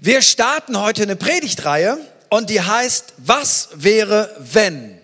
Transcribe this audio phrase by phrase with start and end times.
[0.00, 4.98] Wir starten heute eine Predigtreihe und die heißt, was wäre wenn?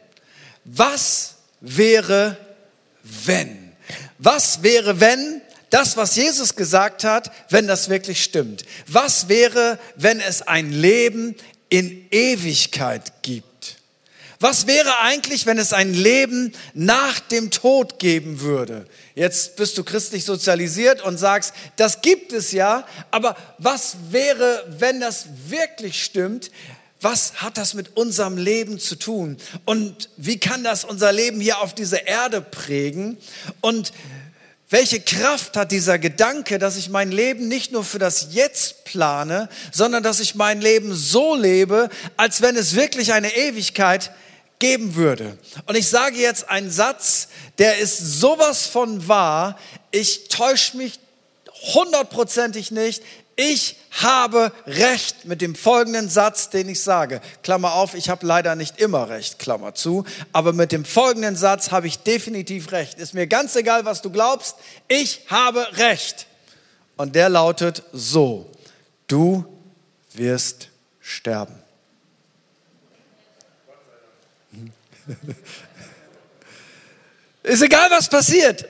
[0.64, 2.36] Was wäre
[3.02, 3.72] wenn?
[4.18, 8.64] Was wäre wenn das, was Jesus gesagt hat, wenn das wirklich stimmt?
[8.86, 11.34] Was wäre, wenn es ein Leben
[11.68, 13.53] in Ewigkeit gibt?
[14.44, 18.84] Was wäre eigentlich, wenn es ein Leben nach dem Tod geben würde?
[19.14, 25.00] Jetzt bist du christlich sozialisiert und sagst, das gibt es ja, aber was wäre, wenn
[25.00, 26.50] das wirklich stimmt?
[27.00, 29.38] Was hat das mit unserem Leben zu tun?
[29.64, 33.16] Und wie kann das unser Leben hier auf dieser Erde prägen?
[33.62, 33.94] Und
[34.68, 39.48] welche Kraft hat dieser Gedanke, dass ich mein Leben nicht nur für das Jetzt plane,
[39.72, 41.88] sondern dass ich mein Leben so lebe,
[42.18, 44.10] als wenn es wirklich eine Ewigkeit
[44.58, 45.38] geben würde.
[45.66, 49.58] Und ich sage jetzt einen Satz, der ist sowas von wahr.
[49.90, 50.98] Ich täusche mich
[51.74, 53.02] hundertprozentig nicht.
[53.36, 57.20] Ich habe recht mit dem folgenden Satz, den ich sage.
[57.42, 60.04] Klammer auf, ich habe leider nicht immer recht, Klammer zu.
[60.32, 62.98] Aber mit dem folgenden Satz habe ich definitiv recht.
[62.98, 64.56] Ist mir ganz egal, was du glaubst.
[64.86, 66.26] Ich habe recht.
[66.96, 68.50] Und der lautet so.
[69.08, 69.44] Du
[70.12, 70.68] wirst
[71.00, 71.63] sterben.
[77.42, 78.64] Ist egal, was passiert.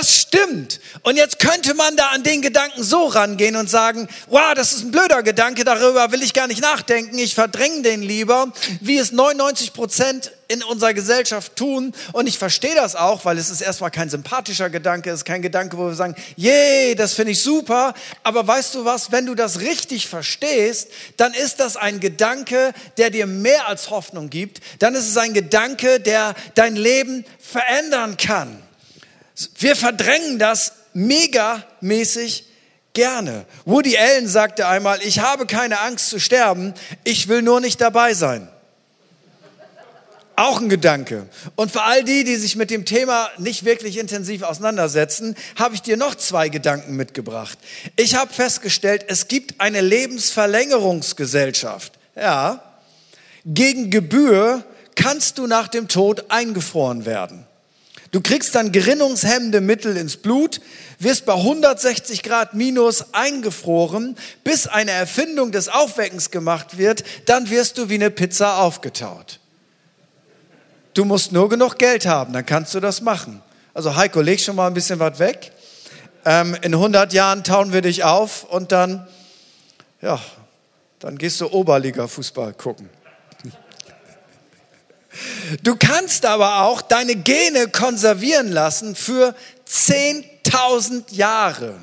[0.00, 0.80] Das stimmt.
[1.02, 4.84] Und jetzt könnte man da an den Gedanken so rangehen und sagen, wow, das ist
[4.84, 9.12] ein blöder Gedanke, darüber will ich gar nicht nachdenken, ich verdränge den lieber, wie es
[9.12, 11.92] 99 Prozent in unserer Gesellschaft tun.
[12.12, 15.42] Und ich verstehe das auch, weil es ist erstmal kein sympathischer Gedanke, es ist kein
[15.42, 17.92] Gedanke, wo wir sagen, yay, das finde ich super.
[18.22, 23.10] Aber weißt du was, wenn du das richtig verstehst, dann ist das ein Gedanke, der
[23.10, 24.62] dir mehr als Hoffnung gibt.
[24.78, 28.62] Dann ist es ein Gedanke, der dein Leben verändern kann.
[29.58, 32.44] Wir verdrängen das megamäßig
[32.92, 33.46] gerne.
[33.64, 36.74] Woody Allen sagte einmal, ich habe keine Angst zu sterben,
[37.04, 38.48] ich will nur nicht dabei sein.
[40.36, 41.28] Auch ein Gedanke.
[41.54, 45.82] Und für all die, die sich mit dem Thema nicht wirklich intensiv auseinandersetzen, habe ich
[45.82, 47.58] dir noch zwei Gedanken mitgebracht.
[47.96, 51.92] Ich habe festgestellt, es gibt eine Lebensverlängerungsgesellschaft.
[52.16, 52.62] Ja.
[53.44, 54.64] Gegen Gebühr
[54.94, 57.44] kannst du nach dem Tod eingefroren werden.
[58.12, 60.60] Du kriegst dann gerinnungshemmende Mittel ins Blut,
[60.98, 67.78] wirst bei 160 Grad minus eingefroren, bis eine Erfindung des Aufweckens gemacht wird, dann wirst
[67.78, 69.38] du wie eine Pizza aufgetaut.
[70.94, 73.42] Du musst nur genug Geld haben, dann kannst du das machen.
[73.74, 75.52] Also Heiko, leg schon mal ein bisschen was weg.
[76.24, 79.06] Ähm, in 100 Jahren tauen wir dich auf und dann,
[80.02, 80.20] ja,
[80.98, 82.90] dann gehst du Oberliga-Fußball gucken.
[85.62, 89.34] Du kannst aber auch deine Gene konservieren lassen für
[89.68, 91.74] 10.000 Jahre.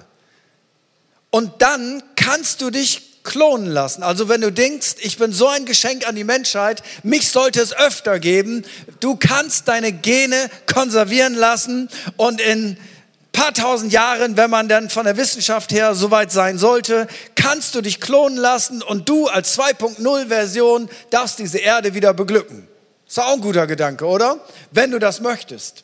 [1.30, 4.04] Und dann kannst du dich klonen lassen.
[4.04, 7.76] Also wenn du denkst, ich bin so ein Geschenk an die Menschheit, mich sollte es
[7.76, 8.64] öfter geben,
[9.02, 12.78] du kannst deine Gene konservieren lassen und in
[13.34, 17.82] paar tausend Jahren, wenn man dann von der Wissenschaft her soweit sein sollte, kannst du
[17.82, 22.68] dich klonen lassen und du als 2.0 Version darfst diese Erde wieder beglücken.
[23.08, 24.40] Ist auch ein guter Gedanke, oder?
[24.72, 25.84] Wenn du das möchtest.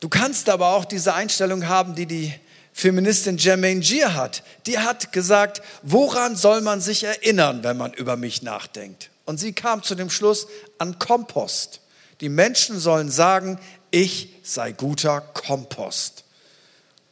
[0.00, 2.34] Du kannst aber auch diese Einstellung haben, die die
[2.72, 4.42] Feministin Jermaine Gier hat.
[4.66, 9.10] Die hat gesagt, woran soll man sich erinnern, wenn man über mich nachdenkt?
[9.26, 10.46] Und sie kam zu dem Schluss
[10.78, 11.80] an Kompost.
[12.20, 13.58] Die Menschen sollen sagen,
[13.90, 16.24] ich sei guter Kompost.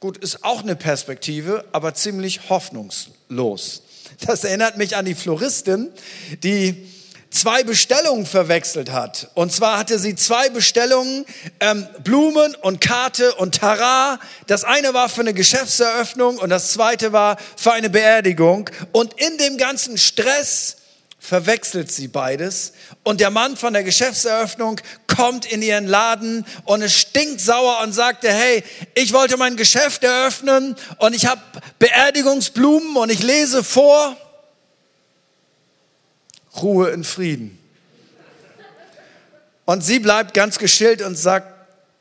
[0.00, 3.82] Gut, ist auch eine Perspektive, aber ziemlich hoffnungslos.
[4.26, 5.90] Das erinnert mich an die Floristin,
[6.42, 6.88] die
[7.30, 9.30] zwei Bestellungen verwechselt hat.
[9.34, 11.24] Und zwar hatte sie zwei Bestellungen,
[11.60, 14.18] ähm, Blumen und Karte und Tara.
[14.46, 18.70] Das eine war für eine Geschäftseröffnung und das zweite war für eine Beerdigung.
[18.92, 20.76] Und in dem ganzen Stress
[21.18, 22.72] verwechselt sie beides.
[23.02, 24.80] Und der Mann von der Geschäftseröffnung
[25.14, 28.64] kommt in ihren Laden und es stinkt sauer und sagte, hey,
[28.94, 31.40] ich wollte mein Geschäft eröffnen und ich habe
[31.78, 34.16] Beerdigungsblumen und ich lese vor.
[36.56, 37.58] Ruhe in Frieden.
[39.64, 41.46] Und sie bleibt ganz geschillt und sagt,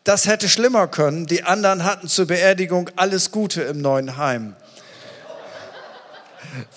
[0.04, 1.26] das hätte schlimmer können.
[1.26, 4.56] Die anderen hatten zur Beerdigung alles Gute im neuen Heim.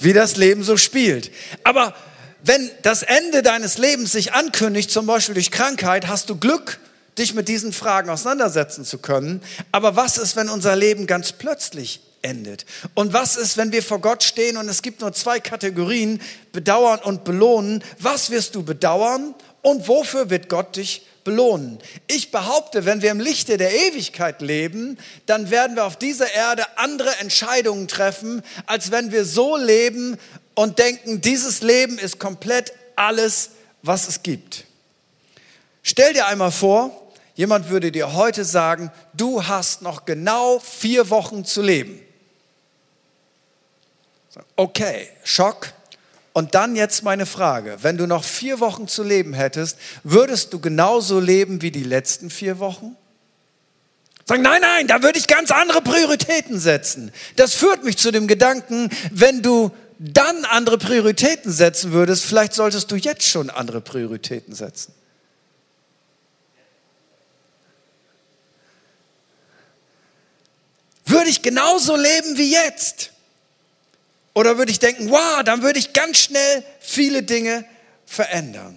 [0.01, 1.31] Wie das Leben so spielt.
[1.63, 1.95] Aber
[2.43, 6.81] wenn das Ende deines Lebens sich ankündigt, zum Beispiel durch Krankheit, hast du Glück,
[7.19, 9.43] dich mit diesen Fragen auseinandersetzen zu können.
[9.71, 12.67] Aber was ist, wenn unser Leben ganz plötzlich endet.
[12.95, 16.21] Und was ist, wenn wir vor Gott stehen und es gibt nur zwei Kategorien,
[16.53, 17.83] bedauern und belohnen?
[17.99, 21.79] Was wirst du bedauern und wofür wird Gott dich belohnen.
[22.07, 26.65] Ich behaupte, wenn wir im Lichte der Ewigkeit leben, dann werden wir auf dieser Erde
[26.77, 30.19] andere Entscheidungen treffen, als wenn wir so leben
[30.55, 33.51] und denken, dieses Leben ist komplett alles,
[33.83, 34.65] was es gibt.
[35.83, 41.45] Stell dir einmal vor, jemand würde dir heute sagen, du hast noch genau vier Wochen
[41.45, 42.01] zu leben.
[44.57, 45.73] Okay, Schock.
[46.33, 50.61] Und dann jetzt meine Frage, wenn du noch vier Wochen zu leben hättest, würdest du
[50.61, 52.97] genauso leben wie die letzten vier Wochen?
[54.27, 57.13] Sagen, nein, nein, da würde ich ganz andere Prioritäten setzen.
[57.35, 62.91] Das führt mich zu dem Gedanken, wenn du dann andere Prioritäten setzen würdest, vielleicht solltest
[62.91, 64.95] du jetzt schon andere Prioritäten setzen.
[71.05, 73.11] Würde ich genauso leben wie jetzt?
[74.35, 77.65] Oder würde ich denken, wow, dann würde ich ganz schnell viele Dinge
[78.07, 78.77] verändern.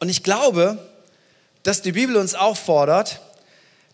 [0.00, 0.78] Und ich glaube,
[1.62, 3.20] dass die Bibel uns auffordert,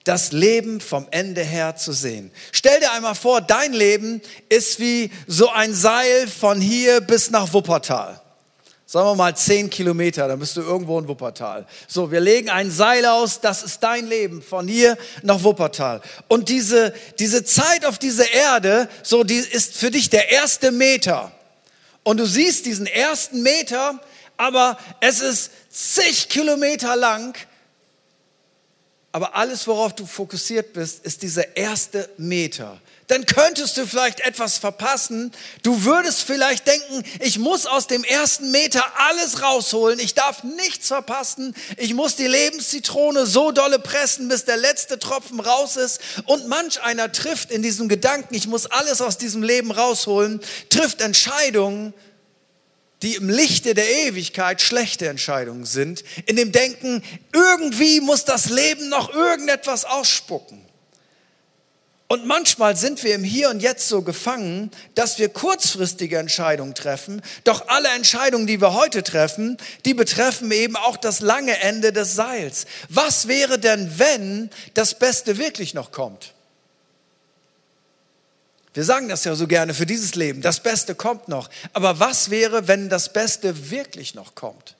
[0.04, 2.32] das Leben vom Ende her zu sehen.
[2.52, 7.52] Stell dir einmal vor, dein Leben ist wie so ein Seil von hier bis nach
[7.52, 8.20] Wuppertal
[8.90, 11.64] sagen wir mal zehn Kilometer, dann bist du irgendwo in Wuppertal.
[11.86, 16.00] So, wir legen ein Seil aus, das ist dein Leben, von hier nach Wuppertal.
[16.26, 21.30] Und diese, diese Zeit auf dieser Erde, so, die ist für dich der erste Meter.
[22.02, 24.00] Und du siehst diesen ersten Meter,
[24.36, 27.38] aber es ist zig Kilometer lang.
[29.12, 34.58] Aber alles, worauf du fokussiert bist, ist dieser erste Meter dann könntest du vielleicht etwas
[34.58, 35.32] verpassen.
[35.64, 39.98] Du würdest vielleicht denken, ich muss aus dem ersten Meter alles rausholen.
[39.98, 41.56] Ich darf nichts verpassen.
[41.76, 46.00] Ich muss die Lebenszitrone so dolle pressen, bis der letzte Tropfen raus ist.
[46.26, 51.00] Und manch einer trifft in diesem Gedanken, ich muss alles aus diesem Leben rausholen, trifft
[51.00, 51.92] Entscheidungen,
[53.02, 57.02] die im Lichte der Ewigkeit schlechte Entscheidungen sind, in dem Denken,
[57.32, 60.69] irgendwie muss das Leben noch irgendetwas ausspucken.
[62.12, 67.22] Und manchmal sind wir im Hier und Jetzt so gefangen, dass wir kurzfristige Entscheidungen treffen.
[67.44, 72.16] Doch alle Entscheidungen, die wir heute treffen, die betreffen eben auch das lange Ende des
[72.16, 72.66] Seils.
[72.88, 76.34] Was wäre denn, wenn das Beste wirklich noch kommt?
[78.74, 80.42] Wir sagen das ja so gerne für dieses Leben.
[80.42, 81.48] Das Beste kommt noch.
[81.74, 84.74] Aber was wäre, wenn das Beste wirklich noch kommt?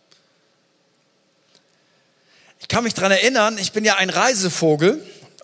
[2.58, 5.00] Ich kann mich daran erinnern, ich bin ja ein Reisevogel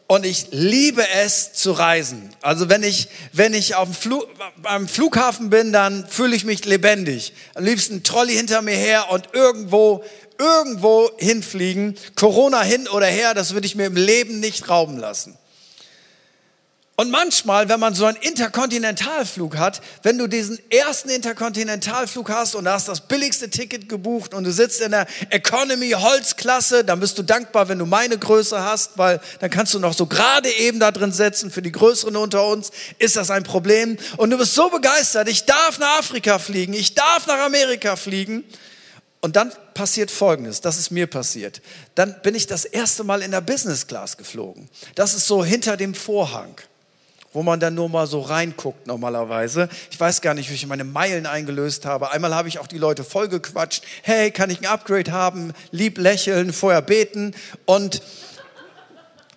[0.09, 2.31] und ich liebe es zu reisen.
[2.41, 4.29] Also wenn ich, wenn ich auf dem Flug,
[4.63, 7.33] am Flughafen bin, dann fühle ich mich lebendig.
[7.55, 10.05] Am liebsten Trolley hinter mir her und irgendwo,
[10.39, 11.97] irgendwo hinfliegen.
[12.15, 15.37] Corona hin oder her, das würde ich mir im Leben nicht rauben lassen.
[16.99, 22.67] Und manchmal, wenn man so einen Interkontinentalflug hat, wenn du diesen ersten Interkontinentalflug hast und
[22.67, 27.23] hast das billigste Ticket gebucht und du sitzt in der Economy Holzklasse, dann bist du
[27.23, 30.91] dankbar, wenn du meine Größe hast, weil dann kannst du noch so gerade eben da
[30.91, 31.51] drin sitzen.
[31.51, 33.99] Für die Größeren unter uns ist das ein Problem.
[34.17, 38.43] Und du bist so begeistert, ich darf nach Afrika fliegen, ich darf nach Amerika fliegen.
[39.21, 41.61] Und dann passiert Folgendes, das ist mir passiert.
[41.95, 44.71] Dann bin ich das erste Mal in der Business Class geflogen.
[44.95, 46.57] Das ist so hinter dem Vorhang
[47.33, 49.69] wo man dann nur mal so reinguckt normalerweise.
[49.91, 52.11] Ich weiß gar nicht, wie ich meine Meilen eingelöst habe.
[52.11, 53.85] Einmal habe ich auch die Leute vollgequatscht.
[54.03, 55.53] Hey, kann ich ein Upgrade haben?
[55.71, 57.35] Lieb lächeln, vorher beten.
[57.67, 58.03] Und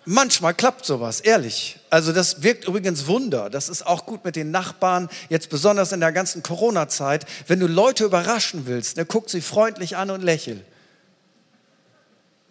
[0.05, 1.79] manchmal klappt sowas, ehrlich.
[1.89, 3.49] Also das wirkt übrigens Wunder.
[3.49, 7.25] Das ist auch gut mit den Nachbarn, jetzt besonders in der ganzen Corona-Zeit.
[7.47, 10.63] Wenn du Leute überraschen willst, dann guck sie freundlich an und lächel.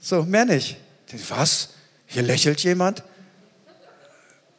[0.00, 0.76] So, mehr nicht.
[1.28, 1.71] Was?
[2.07, 3.02] Hier lächelt jemand?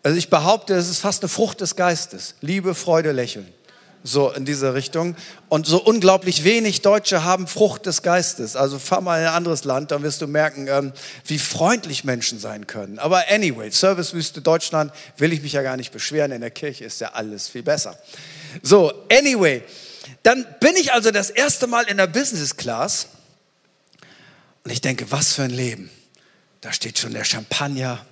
[0.04, 2.36] Also ich behaupte, es ist fast eine Frucht des Geistes.
[2.42, 3.52] Liebe, Freude, Lächeln.
[4.02, 5.16] So in diese Richtung.
[5.50, 8.56] Und so unglaublich wenig Deutsche haben Frucht des Geistes.
[8.56, 10.94] Also fahr mal in ein anderes Land, dann wirst du merken, ähm,
[11.26, 12.98] wie freundlich Menschen sein können.
[12.98, 16.32] Aber anyway, Servicewüste Deutschland will ich mich ja gar nicht beschweren.
[16.32, 17.98] In der Kirche ist ja alles viel besser.
[18.64, 19.64] So, anyway.
[20.24, 23.08] Dann bin ich also das erste Mal in der Business Class.
[24.64, 25.90] Und ich denke, was für ein Leben.
[26.62, 28.06] Da steht schon der Champagner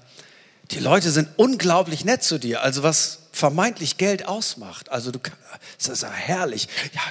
[0.71, 2.61] die Leute sind unglaublich nett zu dir.
[2.61, 4.89] Also was vermeintlich Geld ausmacht.
[4.89, 5.19] Also du,
[5.77, 6.67] das ist ja herrlich.
[6.93, 7.01] Ja,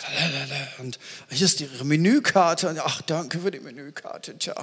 [0.78, 0.98] und
[1.30, 2.74] hier ist ihre Menükarte.
[2.84, 4.36] Ach, danke für die Menükarte.
[4.36, 4.54] Tja,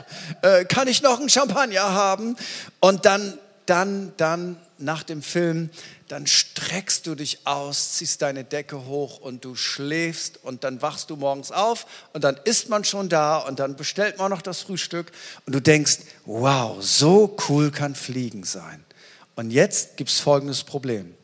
[0.41, 2.35] äh, kann ich noch einen Champagner haben?
[2.79, 5.69] Und dann, dann, dann nach dem Film,
[6.13, 11.09] dann streckst du dich aus, ziehst deine Decke hoch und du schläfst und dann wachst
[11.09, 14.61] du morgens auf und dann ist man schon da und dann bestellt man noch das
[14.61, 15.11] Frühstück
[15.47, 18.85] und du denkst, wow, so cool kann Fliegen sein.
[19.35, 21.15] Und jetzt gibt es folgendes Problem.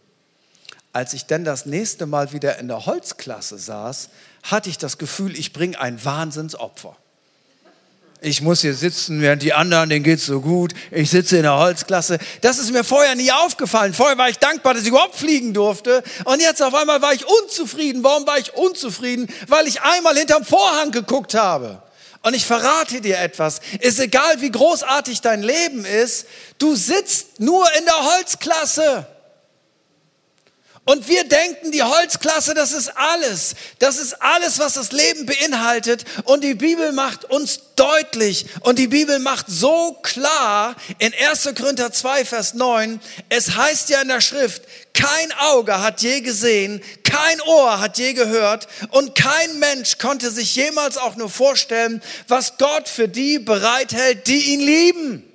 [0.92, 4.10] Als ich dann das nächste Mal wieder in der Holzklasse saß,
[4.42, 6.98] hatte ich das Gefühl, ich bringe ein Wahnsinnsopfer.
[8.22, 10.74] Ich muss hier sitzen, während die anderen, denen geht's so gut.
[10.92, 12.20] Ich sitze in der Holzklasse.
[12.42, 13.94] Das ist mir vorher nie aufgefallen.
[13.94, 16.04] Vorher war ich dankbar, dass ich überhaupt fliegen durfte.
[16.26, 18.04] Und jetzt auf einmal war ich unzufrieden.
[18.04, 19.28] Warum war ich unzufrieden?
[19.48, 21.82] Weil ich einmal hinterm Vorhang geguckt habe.
[22.22, 23.62] Und ich verrate dir etwas.
[23.80, 26.28] Ist egal, wie großartig dein Leben ist.
[26.58, 29.08] Du sitzt nur in der Holzklasse.
[30.90, 33.54] Und wir denken, die Holzklasse, das ist alles.
[33.78, 36.04] Das ist alles, was das Leben beinhaltet.
[36.24, 41.52] Und die Bibel macht uns deutlich und die Bibel macht so klar in 1.
[41.56, 44.64] Korinther 2, Vers 9, es heißt ja in der Schrift,
[44.96, 50.56] kein Auge hat je gesehen, kein Ohr hat je gehört und kein Mensch konnte sich
[50.56, 55.29] jemals auch nur vorstellen, was Gott für die bereithält, die ihn lieben.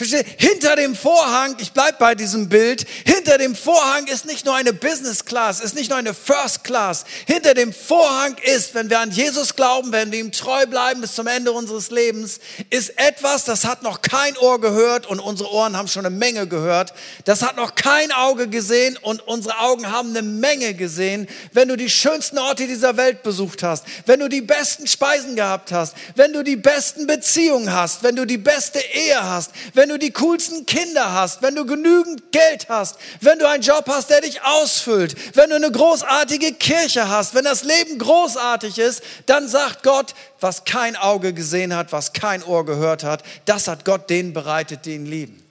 [0.00, 0.24] Verstehe?
[0.38, 4.72] Hinter dem Vorhang, ich bleib bei diesem Bild, hinter dem Vorhang ist nicht nur eine
[4.72, 7.04] Business Class, ist nicht nur eine First Class.
[7.26, 11.14] Hinter dem Vorhang ist, wenn wir an Jesus glauben, wenn wir ihm treu bleiben bis
[11.14, 12.40] zum Ende unseres Lebens,
[12.70, 16.46] ist etwas, das hat noch kein Ohr gehört und unsere Ohren haben schon eine Menge
[16.46, 16.94] gehört.
[17.26, 21.28] Das hat noch kein Auge gesehen und unsere Augen haben eine Menge gesehen.
[21.52, 25.72] Wenn du die schönsten Orte dieser Welt besucht hast, wenn du die besten Speisen gehabt
[25.72, 29.98] hast, wenn du die besten Beziehungen hast, wenn du die beste Ehe hast, wenn du
[29.98, 34.22] die coolsten Kinder hast, wenn du genügend Geld hast, wenn du einen Job hast, der
[34.22, 39.82] dich ausfüllt, wenn du eine großartige Kirche hast, wenn das Leben großartig ist, dann sagt
[39.82, 44.32] Gott, was kein Auge gesehen hat, was kein Ohr gehört hat, das hat Gott denen
[44.32, 45.44] bereitet, die ihn lieben.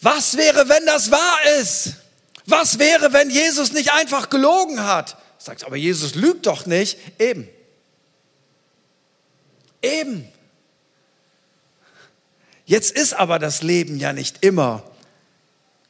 [0.00, 1.94] Was wäre, wenn das wahr ist?
[2.44, 5.16] Was wäre, wenn Jesus nicht einfach gelogen hat?
[5.38, 6.98] Sagst, aber Jesus lügt doch nicht.
[7.18, 7.48] Eben.
[9.82, 10.28] Eben.
[12.66, 14.82] Jetzt ist aber das Leben ja nicht immer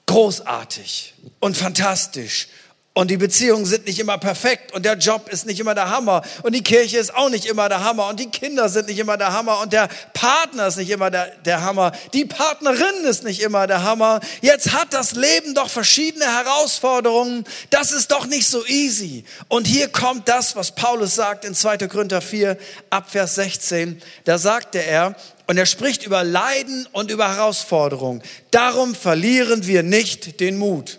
[0.04, 2.49] großartig und fantastisch
[2.97, 6.23] und die Beziehungen sind nicht immer perfekt und der Job ist nicht immer der Hammer
[6.45, 9.19] und die Kirche ist auch nicht immer der Hammer und die Kinder sind nicht immer
[9.19, 13.43] der Hammer und der Partner ist nicht immer der, der Hammer, die Partnerin ist nicht
[13.43, 14.21] immer der Hammer.
[14.41, 17.45] Jetzt hat das Leben doch verschiedene Herausforderungen.
[17.69, 19.25] Das ist doch nicht so easy.
[19.49, 21.76] Und hier kommt das, was Paulus sagt in 2.
[21.88, 22.57] Korinther 4
[22.88, 24.00] ab Vers 16.
[24.25, 25.15] Da sagte er,
[25.47, 28.23] und er spricht über Leiden und über Herausforderungen.
[28.50, 30.99] Darum verlieren wir nicht den Mut.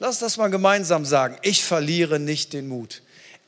[0.00, 1.36] Lass das mal gemeinsam sagen.
[1.42, 3.02] Ich verliere nicht den Mut.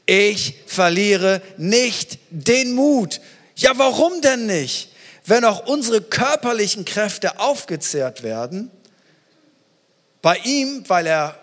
[0.04, 3.20] Ich verliere nicht den Mut.
[3.54, 4.90] Ja, warum denn nicht?
[5.24, 8.70] Wenn auch unsere körperlichen Kräfte aufgezehrt werden,
[10.22, 11.36] bei ihm, weil er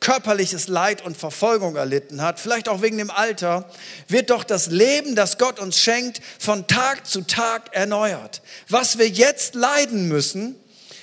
[0.00, 3.68] körperliches Leid und Verfolgung erlitten hat, vielleicht auch wegen dem Alter,
[4.06, 8.40] wird doch das Leben, das Gott uns schenkt, von Tag zu Tag erneuert.
[8.70, 10.56] Was wir jetzt leiden müssen,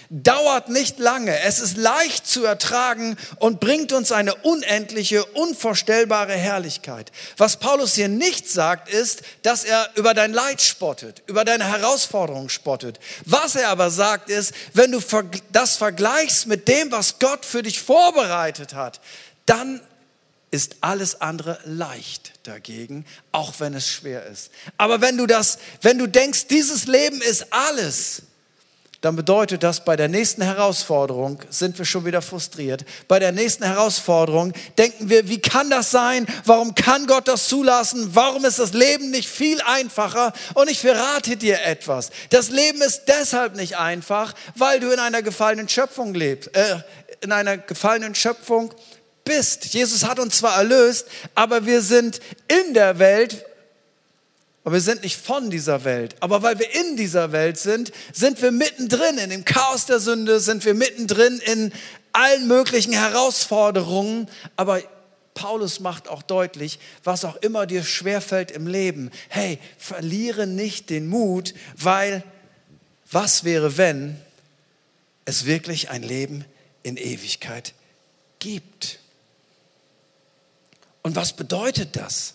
[0.10, 1.40] dauert nicht lange.
[1.42, 7.12] Es ist leicht zu ertragen und bringt uns eine unendliche, unvorstellbare Herrlichkeit.
[7.38, 12.50] Was Paulus hier nicht sagt, ist, dass er über dein Leid spottet, über deine Herausforderungen
[12.50, 13.00] spottet.
[13.26, 15.00] Was er aber sagt, ist, wenn du
[15.52, 19.02] das vergleichst mit dem, was Gott für dich vorbereitet hat,
[19.46, 19.82] dann
[20.52, 24.52] ist alles andere leicht dagegen, auch wenn es schwer ist.
[24.78, 28.22] Aber wenn du das, wenn du denkst, dieses Leben ist alles,
[29.06, 32.84] dann bedeutet das, bei der nächsten Herausforderung sind wir schon wieder frustriert.
[33.08, 36.26] Bei der nächsten Herausforderung denken wir, wie kann das sein?
[36.44, 38.16] Warum kann Gott das zulassen?
[38.16, 40.34] Warum ist das Leben nicht viel einfacher?
[40.56, 42.10] Und ich verrate dir etwas.
[42.32, 46.78] Das Leben ist deshalb nicht einfach, weil du in einer gefallenen Schöpfung lebst, äh,
[47.22, 48.74] in einer gefallenen Schöpfung
[49.24, 49.66] bist.
[49.66, 53.46] Jesus hat uns zwar erlöst, aber wir sind in der Welt
[54.66, 56.16] aber wir sind nicht von dieser Welt.
[56.22, 60.40] Aber weil wir in dieser Welt sind, sind wir mittendrin in dem Chaos der Sünde,
[60.40, 61.72] sind wir mittendrin in
[62.14, 64.28] allen möglichen Herausforderungen.
[64.56, 64.82] Aber
[65.36, 69.12] Paulus macht auch deutlich, was auch immer dir schwerfällt im Leben.
[69.30, 72.24] Hey, verliere nicht den Mut, weil
[73.12, 74.20] was wäre, wenn
[75.26, 76.44] es wirklich ein Leben
[76.82, 77.76] in Ewigkeit
[78.40, 78.98] gibt?
[81.04, 82.34] Und was bedeutet das?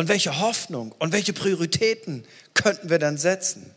[0.00, 3.70] Und welche Hoffnung und welche Prioritäten könnten wir dann setzen?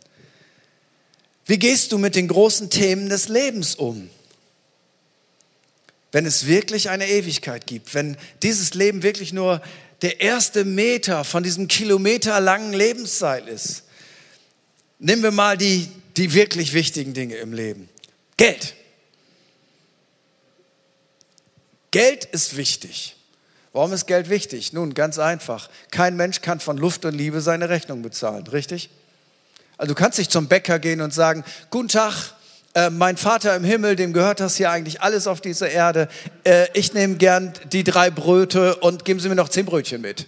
[1.46, 4.10] Wie gehst du mit den großen Themen des Lebens um?
[6.13, 9.62] Wenn es wirklich eine Ewigkeit gibt, wenn dieses Leben wirklich nur
[10.01, 13.84] der erste Meter von diesem kilometerlangen Lebensseil ist.
[15.00, 17.89] Nehmen wir mal die, die wirklich wichtigen Dinge im Leben.
[18.38, 18.75] Geld.
[21.92, 23.18] Geld ist wichtig.
[23.74, 24.72] Warum ist Geld wichtig?
[24.72, 25.68] Nun, ganz einfach.
[25.89, 28.92] Kein Mensch kann von Luft und Liebe seine Rechnung bezahlen, richtig?
[29.77, 32.34] Also du kannst nicht zum Bäcker gehen und sagen, guten Tag,
[32.75, 36.08] äh, mein Vater im Himmel, dem gehört das hier eigentlich alles auf dieser Erde.
[36.44, 40.27] Äh, ich nehme gern die drei Bröte und geben Sie mir noch zehn Brötchen mit.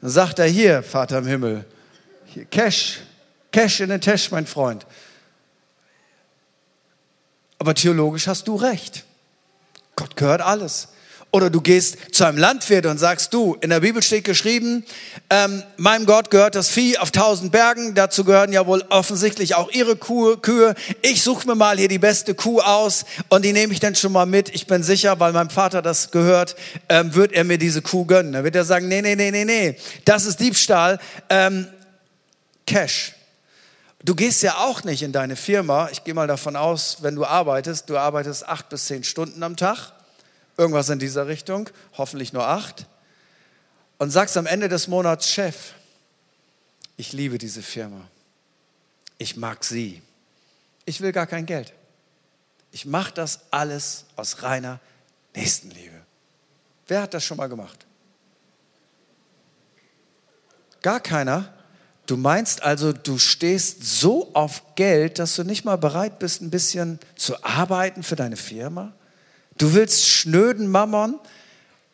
[0.00, 1.64] Dann sagt er hier, Vater im Himmel,
[2.26, 2.98] hier, Cash,
[3.52, 4.84] Cash in den Tash, mein Freund.
[7.60, 9.04] Aber theologisch hast du recht.
[9.94, 10.88] Gott gehört alles.
[11.30, 14.82] Oder du gehst zu einem Landwirt und sagst, du, in der Bibel steht geschrieben,
[15.28, 19.70] ähm, meinem Gott gehört das Vieh auf tausend Bergen, dazu gehören ja wohl offensichtlich auch
[19.70, 20.74] ihre Kuh, Kühe.
[21.02, 24.12] Ich suche mir mal hier die beste Kuh aus und die nehme ich dann schon
[24.12, 24.54] mal mit.
[24.54, 26.56] Ich bin sicher, weil meinem Vater das gehört,
[26.88, 28.32] ähm, wird er mir diese Kuh gönnen.
[28.32, 30.98] Dann wird er sagen, nee, nee, nee, nee, nee, das ist Diebstahl.
[31.28, 31.66] Ähm,
[32.66, 33.12] Cash.
[34.02, 35.90] Du gehst ja auch nicht in deine Firma.
[35.92, 39.56] Ich gehe mal davon aus, wenn du arbeitest, du arbeitest acht bis zehn Stunden am
[39.56, 39.92] Tag
[40.58, 42.86] irgendwas in dieser Richtung, hoffentlich nur acht,
[43.96, 45.72] und sagst am Ende des Monats, Chef,
[46.96, 48.08] ich liebe diese Firma,
[49.16, 50.02] ich mag sie,
[50.84, 51.72] ich will gar kein Geld.
[52.70, 54.80] Ich mache das alles aus reiner
[55.34, 55.96] Nächstenliebe.
[56.86, 57.86] Wer hat das schon mal gemacht?
[60.82, 61.52] Gar keiner.
[62.06, 66.50] Du meinst also, du stehst so auf Geld, dass du nicht mal bereit bist, ein
[66.50, 68.94] bisschen zu arbeiten für deine Firma?
[69.58, 71.18] Du willst schnöden Mammon.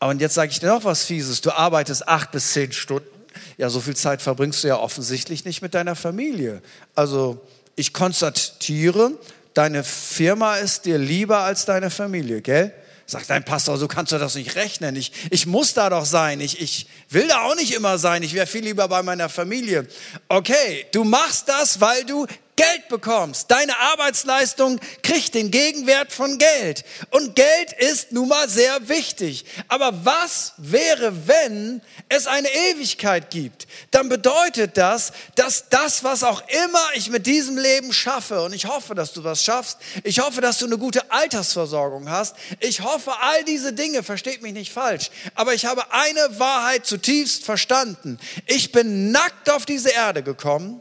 [0.01, 1.41] Und jetzt sage ich dir noch was Fieses.
[1.41, 3.09] Du arbeitest acht bis zehn Stunden.
[3.57, 6.63] Ja, so viel Zeit verbringst du ja offensichtlich nicht mit deiner Familie.
[6.95, 7.41] Also
[7.75, 9.13] ich konstatiere,
[9.55, 12.73] deine Firma ist dir lieber als deine Familie, gell?
[13.07, 14.97] Sagt dein Pastor, so kannst du das nicht rechnen.
[14.97, 16.41] Ich, ich muss da doch sein.
[16.41, 18.23] Ich, ich will da auch nicht immer sein.
[18.23, 19.87] Ich wäre viel lieber bei meiner Familie.
[20.29, 23.51] Okay, du machst das, weil du Geld bekommst.
[23.51, 26.85] Deine Arbeitsleistung kriegt den Gegenwert von Geld.
[27.11, 29.45] Und Geld ist nun mal sehr wichtig.
[29.69, 33.67] Aber was wäre, wenn es eine Ewigkeit gibt?
[33.91, 38.67] Dann bedeutet das, dass das, was auch immer ich mit diesem Leben schaffe, und ich
[38.67, 43.13] hoffe, dass du was schaffst, ich hoffe, dass du eine gute Altersversorgung hast, ich hoffe,
[43.21, 48.19] all diese Dinge, versteht mich nicht falsch, aber ich habe eine Wahrheit zutiefst verstanden.
[48.47, 50.81] Ich bin nackt auf diese Erde gekommen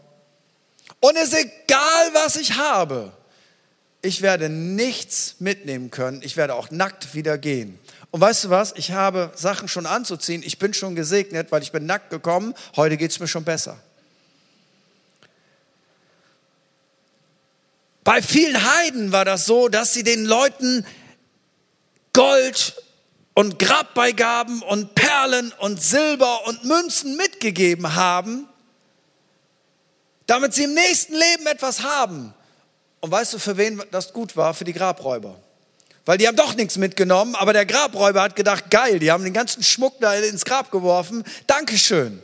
[1.04, 3.12] und es ist egal, was ich habe.
[4.02, 6.22] Ich werde nichts mitnehmen können.
[6.24, 7.78] Ich werde auch nackt wieder gehen.
[8.12, 8.74] Und weißt du was?
[8.78, 10.44] Ich habe Sachen schon anzuziehen.
[10.46, 12.54] Ich bin schon gesegnet, weil ich bin nackt gekommen.
[12.78, 13.78] Heute geht es mir schon besser.
[18.06, 20.86] Bei vielen Heiden war das so, dass sie den Leuten
[22.14, 22.82] Gold
[23.34, 28.48] und Grabbeigaben und Perlen und Silber und Münzen mitgegeben haben,
[30.28, 32.34] damit sie im nächsten Leben etwas haben.
[33.02, 34.54] Und weißt du, für wen das gut war?
[34.54, 35.40] Für die Grabräuber.
[36.06, 39.34] Weil die haben doch nichts mitgenommen, aber der Grabräuber hat gedacht, geil, die haben den
[39.34, 41.24] ganzen Schmuck da ins Grab geworfen.
[41.48, 42.22] Dankeschön.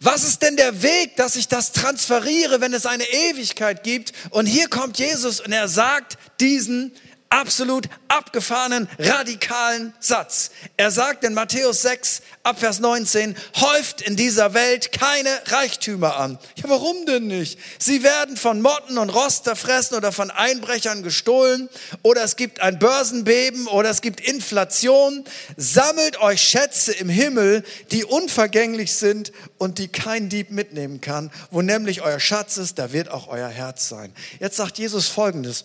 [0.00, 4.12] Was ist denn der Weg, dass ich das transferiere, wenn es eine Ewigkeit gibt?
[4.30, 6.92] Und hier kommt Jesus und er sagt diesen
[7.30, 10.50] absolut abgefahrenen, radikalen Satz.
[10.76, 16.38] Er sagt in Matthäus 6, Abvers 19, häuft in dieser Welt keine Reichtümer an.
[16.56, 17.58] Ja, warum denn nicht?
[17.78, 21.68] Sie werden von Motten und Rost zerfressen oder von Einbrechern gestohlen
[22.02, 25.24] oder es gibt ein Börsenbeben oder es gibt Inflation.
[25.56, 31.30] Sammelt euch Schätze im Himmel, die unvergänglich sind und die kein Dieb mitnehmen kann.
[31.50, 34.14] Wo nämlich euer Schatz ist, da wird auch euer Herz sein.
[34.40, 35.64] Jetzt sagt Jesus Folgendes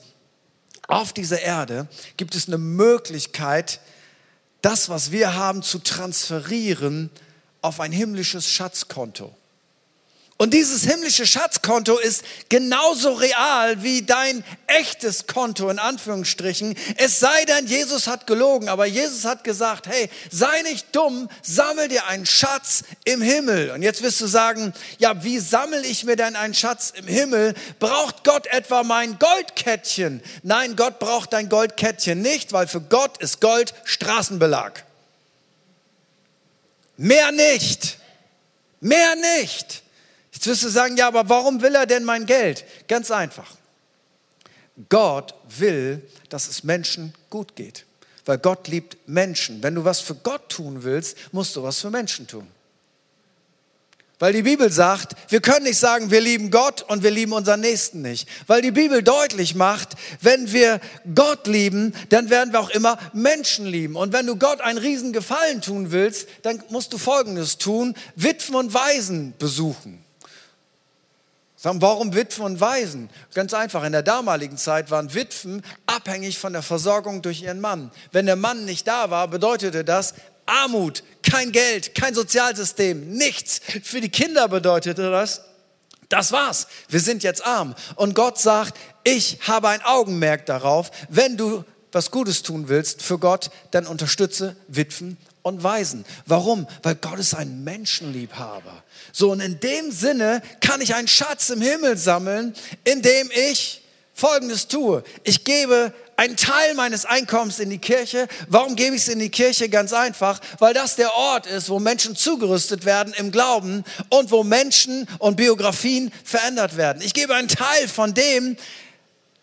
[0.87, 3.79] auf dieser Erde gibt es eine Möglichkeit,
[4.61, 7.09] das, was wir haben, zu transferieren
[7.61, 9.35] auf ein himmlisches Schatzkonto.
[10.37, 16.75] Und dieses himmlische Schatzkonto ist genauso real wie dein echtes Konto in Anführungsstrichen.
[16.97, 21.87] Es sei denn, Jesus hat gelogen, aber Jesus hat gesagt, hey, sei nicht dumm, sammel
[21.87, 23.69] dir einen Schatz im Himmel.
[23.71, 27.53] Und jetzt wirst du sagen, ja, wie sammel ich mir denn einen Schatz im Himmel?
[27.79, 30.23] Braucht Gott etwa mein Goldkettchen?
[30.41, 34.83] Nein, Gott braucht dein Goldkettchen nicht, weil für Gott ist Gold Straßenbelag.
[36.97, 37.97] Mehr nicht.
[38.81, 39.82] Mehr nicht.
[40.43, 42.65] Jetzt wirst du sagen, ja, aber warum will er denn mein Geld?
[42.89, 43.49] Ganz einfach.
[44.89, 47.85] Gott will, dass es Menschen gut geht.
[48.25, 49.63] Weil Gott liebt Menschen.
[49.63, 52.45] Wenn du was für Gott tun willst, musst du was für Menschen tun.
[54.19, 57.61] Weil die Bibel sagt, wir können nicht sagen, wir lieben Gott und wir lieben unseren
[57.61, 58.27] Nächsten nicht.
[58.45, 60.81] Weil die Bibel deutlich macht, wenn wir
[61.15, 63.95] Gott lieben, dann werden wir auch immer Menschen lieben.
[63.95, 68.55] Und wenn du Gott einen riesen Gefallen tun willst, dann musst du Folgendes tun, Witwen
[68.55, 70.02] und Waisen besuchen.
[71.63, 73.09] Sagen, warum Witwen und Waisen?
[73.33, 77.89] Ganz einfach, in der damaligen Zeit waren Witwen abhängig von der Versorgung durch ihren Mann.
[78.11, 80.13] Wenn der Mann nicht da war, bedeutete das
[80.45, 83.61] Armut, kein Geld, kein Sozialsystem, nichts.
[83.81, 85.43] Für die Kinder bedeutete das,
[86.09, 86.67] das war's.
[86.89, 87.75] Wir sind jetzt arm.
[87.95, 93.19] Und Gott sagt, ich habe ein Augenmerk darauf, wenn du was Gutes tun willst für
[93.19, 96.05] Gott, dann unterstütze Witwen und Waisen.
[96.25, 96.67] Warum?
[96.81, 98.83] Weil Gott ist ein Menschenliebhaber.
[99.11, 103.83] So, und in dem Sinne kann ich einen Schatz im Himmel sammeln, indem ich
[104.15, 105.03] Folgendes tue.
[105.23, 108.27] Ich gebe einen Teil meines Einkommens in die Kirche.
[108.47, 109.69] Warum gebe ich es in die Kirche?
[109.69, 114.43] Ganz einfach, weil das der Ort ist, wo Menschen zugerüstet werden im Glauben und wo
[114.43, 117.01] Menschen und Biografien verändert werden.
[117.03, 118.55] Ich gebe einen Teil von dem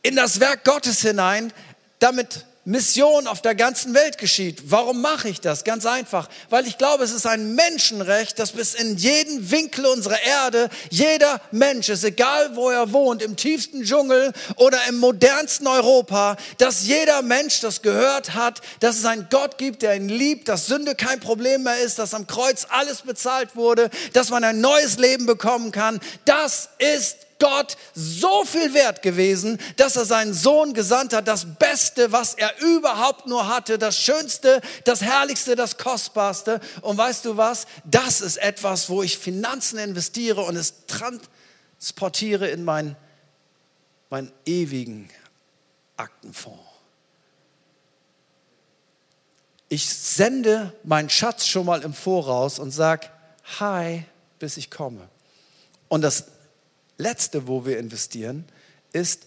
[0.02, 1.52] in das Werk Gottes hinein,
[1.98, 4.70] damit Mission auf der ganzen Welt geschieht.
[4.70, 5.64] Warum mache ich das?
[5.64, 10.22] Ganz einfach, weil ich glaube, es ist ein Menschenrecht, dass bis in jeden Winkel unserer
[10.22, 16.36] Erde jeder Mensch ist, egal wo er wohnt, im tiefsten Dschungel oder im modernsten Europa,
[16.58, 20.66] dass jeder Mensch das gehört hat, dass es einen Gott gibt, der ihn liebt, dass
[20.66, 24.96] Sünde kein Problem mehr ist, dass am Kreuz alles bezahlt wurde, dass man ein neues
[24.96, 25.98] Leben bekommen kann.
[26.24, 32.12] Das ist Gott so viel wert gewesen, dass er seinen Sohn gesandt hat, das Beste,
[32.12, 36.60] was er überhaupt nur hatte, das Schönste, das Herrlichste, das Kostbarste.
[36.82, 37.66] Und weißt du was?
[37.84, 42.96] Das ist etwas, wo ich Finanzen investiere und es transportiere in meinen
[44.10, 45.08] mein ewigen
[45.96, 46.60] Aktenfonds.
[49.68, 53.06] Ich sende meinen Schatz schon mal im Voraus und sage,
[53.60, 54.04] hi,
[54.40, 55.08] bis ich komme.
[55.88, 56.24] Und das
[57.00, 58.44] Letzte, wo wir investieren,
[58.92, 59.26] ist,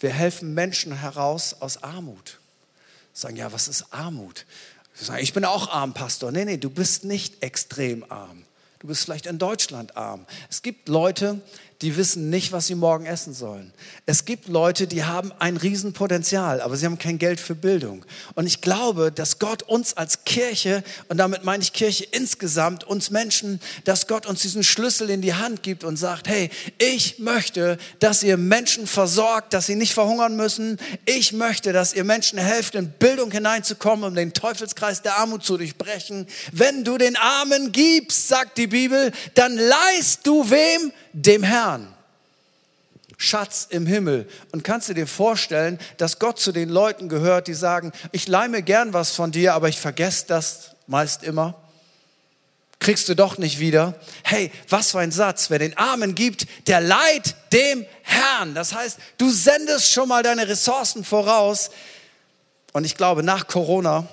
[0.00, 2.38] wir helfen Menschen heraus aus Armut.
[3.12, 4.46] Sagen, ja, was ist Armut?
[4.94, 6.32] Sagen, ich bin auch arm, Pastor.
[6.32, 8.44] Nee, nee, du bist nicht extrem arm.
[8.78, 10.24] Du bist vielleicht in Deutschland arm.
[10.48, 11.42] Es gibt Leute,
[11.82, 13.72] die wissen nicht, was sie morgen essen sollen.
[14.04, 18.04] Es gibt Leute, die haben ein Riesenpotenzial, aber sie haben kein Geld für Bildung.
[18.34, 23.10] Und ich glaube, dass Gott uns als Kirche, und damit meine ich Kirche insgesamt, uns
[23.10, 27.78] Menschen, dass Gott uns diesen Schlüssel in die Hand gibt und sagt, hey, ich möchte,
[27.98, 30.78] dass ihr Menschen versorgt, dass sie nicht verhungern müssen.
[31.06, 35.56] Ich möchte, dass ihr Menschen helft, in Bildung hineinzukommen, um den Teufelskreis der Armut zu
[35.56, 36.26] durchbrechen.
[36.52, 40.92] Wenn du den Armen gibst, sagt die Bibel, dann leist du wem?
[41.12, 41.94] Dem Herrn.
[43.16, 44.26] Schatz im Himmel.
[44.50, 48.48] Und kannst du dir vorstellen, dass Gott zu den Leuten gehört, die sagen, ich leih
[48.48, 51.54] mir gern was von dir, aber ich vergesse das meist immer?
[52.78, 53.94] Kriegst du doch nicht wieder.
[54.24, 55.50] Hey, was für ein Satz.
[55.50, 58.54] Wer den Armen gibt, der leiht dem Herrn.
[58.54, 61.70] Das heißt, du sendest schon mal deine Ressourcen voraus.
[62.72, 64.08] Und ich glaube, nach Corona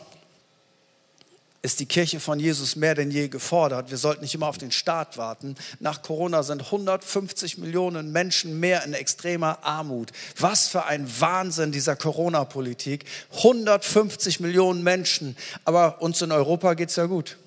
[1.62, 3.89] ist die Kirche von Jesus mehr denn je gefordert.
[3.89, 5.56] Wir sollten nicht immer auf den Staat warten.
[5.80, 10.12] Nach Corona sind 150 Millionen Menschen mehr in extremer Armut.
[10.39, 13.06] Was für ein Wahnsinn dieser Corona-Politik.
[13.38, 15.36] 150 Millionen Menschen.
[15.65, 17.38] Aber uns in Europa geht es ja gut.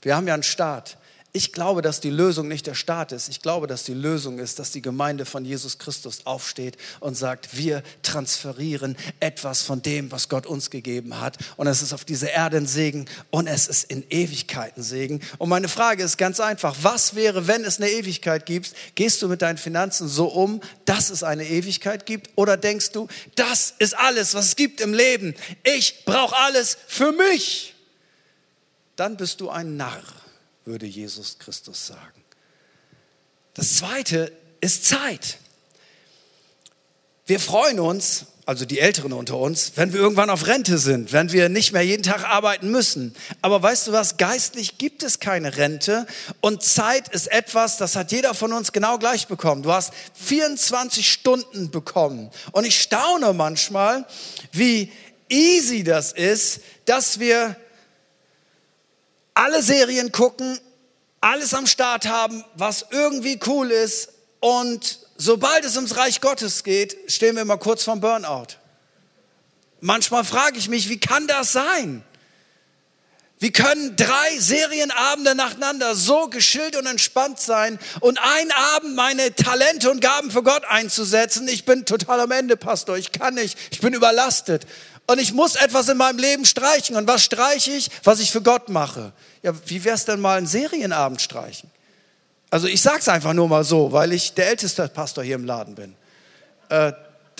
[0.00, 0.96] Wir haben ja einen Staat.
[1.34, 3.30] Ich glaube, dass die Lösung nicht der Staat ist.
[3.30, 7.56] Ich glaube, dass die Lösung ist, dass die Gemeinde von Jesus Christus aufsteht und sagt,
[7.56, 11.38] wir transferieren etwas von dem, was Gott uns gegeben hat.
[11.56, 15.20] Und es ist auf dieser Erde ein Segen und es ist in Ewigkeiten Segen.
[15.38, 16.76] Und meine Frage ist ganz einfach.
[16.82, 18.74] Was wäre, wenn es eine Ewigkeit gibt?
[18.94, 22.28] Gehst du mit deinen Finanzen so um, dass es eine Ewigkeit gibt?
[22.34, 25.34] Oder denkst du, das ist alles, was es gibt im Leben.
[25.62, 27.74] Ich brauche alles für mich.
[28.96, 30.21] Dann bist du ein Narr
[30.64, 32.24] würde Jesus Christus sagen.
[33.54, 35.38] Das zweite ist Zeit.
[37.26, 41.30] Wir freuen uns, also die Älteren unter uns, wenn wir irgendwann auf Rente sind, wenn
[41.30, 43.14] wir nicht mehr jeden Tag arbeiten müssen.
[43.40, 46.06] Aber weißt du was, geistlich gibt es keine Rente
[46.40, 49.62] und Zeit ist etwas, das hat jeder von uns genau gleich bekommen.
[49.62, 54.04] Du hast 24 Stunden bekommen und ich staune manchmal,
[54.50, 54.90] wie
[55.28, 57.56] easy das ist, dass wir
[59.34, 60.58] alle Serien gucken,
[61.20, 64.10] alles am Start haben, was irgendwie cool ist.
[64.40, 68.58] Und sobald es ums Reich Gottes geht, stehen wir immer kurz vorm Burnout.
[69.80, 72.04] Manchmal frage ich mich, wie kann das sein?
[73.42, 79.90] Wie können drei Serienabende nacheinander so geschillt und entspannt sein und ein Abend meine Talente
[79.90, 81.48] und Gaben für Gott einzusetzen?
[81.48, 82.96] Ich bin total am Ende, Pastor.
[82.96, 83.58] Ich kann nicht.
[83.72, 84.64] Ich bin überlastet.
[85.06, 86.96] Und ich muss etwas in meinem Leben streichen.
[86.96, 87.90] Und was streiche ich?
[88.04, 89.12] Was ich für Gott mache.
[89.42, 91.70] Ja, wie wär's denn mal einen Serienabend streichen?
[92.50, 95.74] Also ich sag's einfach nur mal so, weil ich der älteste Pastor hier im Laden
[95.74, 95.94] bin.
[96.68, 96.92] Äh,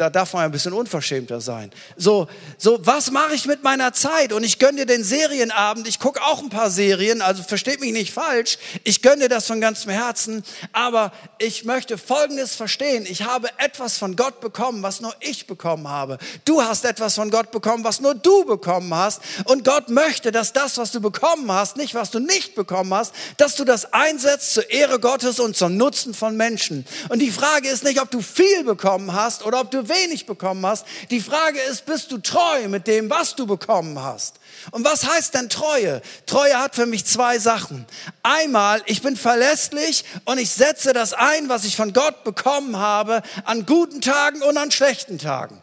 [0.02, 1.70] da darf man ein bisschen unverschämter sein.
[1.96, 2.26] So,
[2.58, 4.32] so was mache ich mit meiner Zeit?
[4.32, 5.86] Und ich gönne dir den Serienabend.
[5.86, 8.58] Ich gucke auch ein paar Serien, also versteht mich nicht falsch.
[8.82, 10.42] Ich gönne dir das von ganzem Herzen.
[10.72, 13.06] Aber ich möchte Folgendes verstehen.
[13.08, 16.18] Ich habe etwas von Gott bekommen, was nur ich bekommen habe.
[16.44, 19.20] Du hast etwas von Gott bekommen, was nur du bekommen hast.
[19.44, 23.14] Und Gott möchte, dass das, was du bekommen hast, nicht was du nicht bekommen hast,
[23.36, 26.86] dass du das einsetzt zur Ehre Gottes und zum Nutzen von Menschen.
[27.08, 30.64] Und die Frage ist nicht, ob du viel bekommen hast oder ob du wenig bekommen
[30.66, 30.86] hast.
[31.10, 34.40] Die Frage ist, bist du treu mit dem, was du bekommen hast?
[34.70, 36.02] Und was heißt denn Treue?
[36.26, 37.86] Treue hat für mich zwei Sachen.
[38.22, 43.22] Einmal, ich bin verlässlich und ich setze das ein, was ich von Gott bekommen habe,
[43.44, 45.62] an guten Tagen und an schlechten Tagen.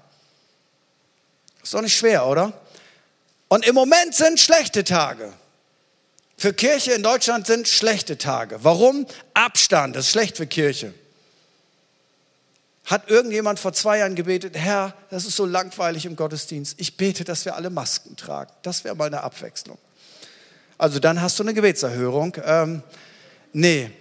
[1.61, 2.53] Ist doch nicht schwer, oder?
[3.49, 5.33] Und im Moment sind schlechte Tage.
[6.37, 8.63] Für Kirche in Deutschland sind schlechte Tage.
[8.63, 9.05] Warum?
[9.33, 10.93] Abstand ist schlecht für Kirche.
[12.89, 16.73] Hat irgendjemand vor zwei Jahren gebetet, Herr, das ist so langweilig im Gottesdienst.
[16.79, 18.51] Ich bete, dass wir alle Masken tragen.
[18.63, 19.77] Das wäre mal eine Abwechslung.
[20.79, 22.35] Also dann hast du eine Gebetserhörung.
[22.43, 22.81] Ähm,
[23.53, 23.91] nee.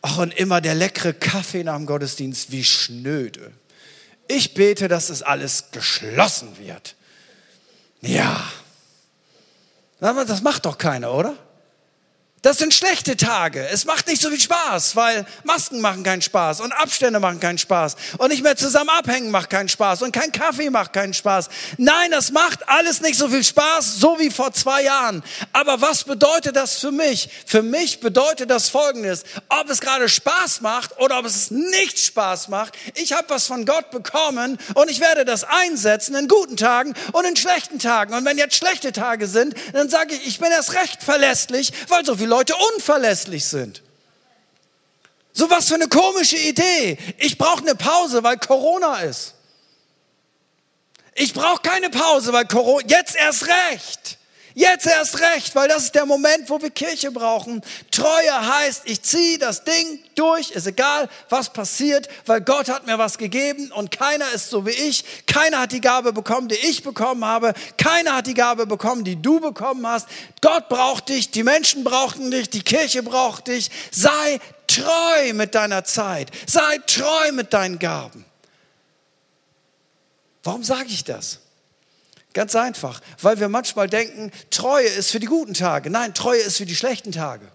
[0.00, 3.50] Ach, und immer der leckere Kaffee nach dem Gottesdienst, wie schnöde.
[4.28, 6.94] Ich bete, dass es alles geschlossen wird.
[8.00, 8.44] Ja.
[9.98, 11.36] Das macht doch keiner, oder?
[12.42, 13.66] Das sind schlechte Tage.
[13.70, 17.58] Es macht nicht so viel Spaß, weil Masken machen keinen Spaß und Abstände machen keinen
[17.58, 21.48] Spaß und nicht mehr zusammen abhängen macht keinen Spaß und kein Kaffee macht keinen Spaß.
[21.78, 25.24] Nein, das macht alles nicht so viel Spaß, so wie vor zwei Jahren.
[25.52, 27.30] Aber was bedeutet das für mich?
[27.46, 29.24] Für mich bedeutet das Folgendes.
[29.48, 33.64] Ob es gerade Spaß macht oder ob es nicht Spaß macht, ich habe was von
[33.64, 38.14] Gott bekommen und ich werde das einsetzen in guten Tagen und in schlechten Tagen.
[38.14, 42.04] Und wenn jetzt schlechte Tage sind, dann sage ich, ich bin erst recht verlässlich, weil
[42.04, 43.82] so viele Leute unverlässlich sind.
[45.32, 46.98] So was für eine komische Idee.
[47.16, 49.32] Ich brauche eine Pause, weil Corona ist.
[51.14, 54.15] Ich brauche keine Pause, weil Corona, jetzt erst recht.
[54.58, 57.60] Jetzt erst recht, weil das ist der Moment, wo wir Kirche brauchen.
[57.90, 62.96] Treue heißt, ich ziehe das Ding durch, ist egal, was passiert, weil Gott hat mir
[62.96, 65.04] was gegeben und keiner ist so wie ich.
[65.26, 67.52] Keiner hat die Gabe bekommen, die ich bekommen habe.
[67.76, 70.08] Keiner hat die Gabe bekommen, die du bekommen hast.
[70.40, 73.70] Gott braucht dich, die Menschen brauchen dich, die Kirche braucht dich.
[73.90, 76.30] Sei treu mit deiner Zeit.
[76.46, 78.24] Sei treu mit deinen Gaben.
[80.44, 81.40] Warum sage ich das?
[82.36, 85.88] Ganz einfach, weil wir manchmal denken, Treue ist für die guten Tage.
[85.88, 87.48] Nein, Treue ist für die schlechten Tage.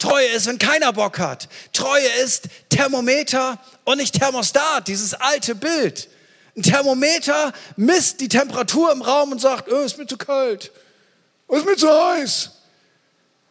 [0.00, 1.48] Treue ist, wenn keiner Bock hat.
[1.72, 6.08] Treue ist Thermometer und nicht Thermostat, dieses alte Bild.
[6.56, 10.72] Ein Thermometer misst die Temperatur im Raum und sagt, oh, ist mir zu kalt,
[11.46, 12.50] oh, ist mir zu heiß.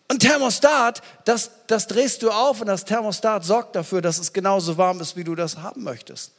[0.09, 4.77] Ein Thermostat, das, das drehst du auf und das Thermostat sorgt dafür, dass es genauso
[4.77, 6.33] warm ist, wie du das haben möchtest.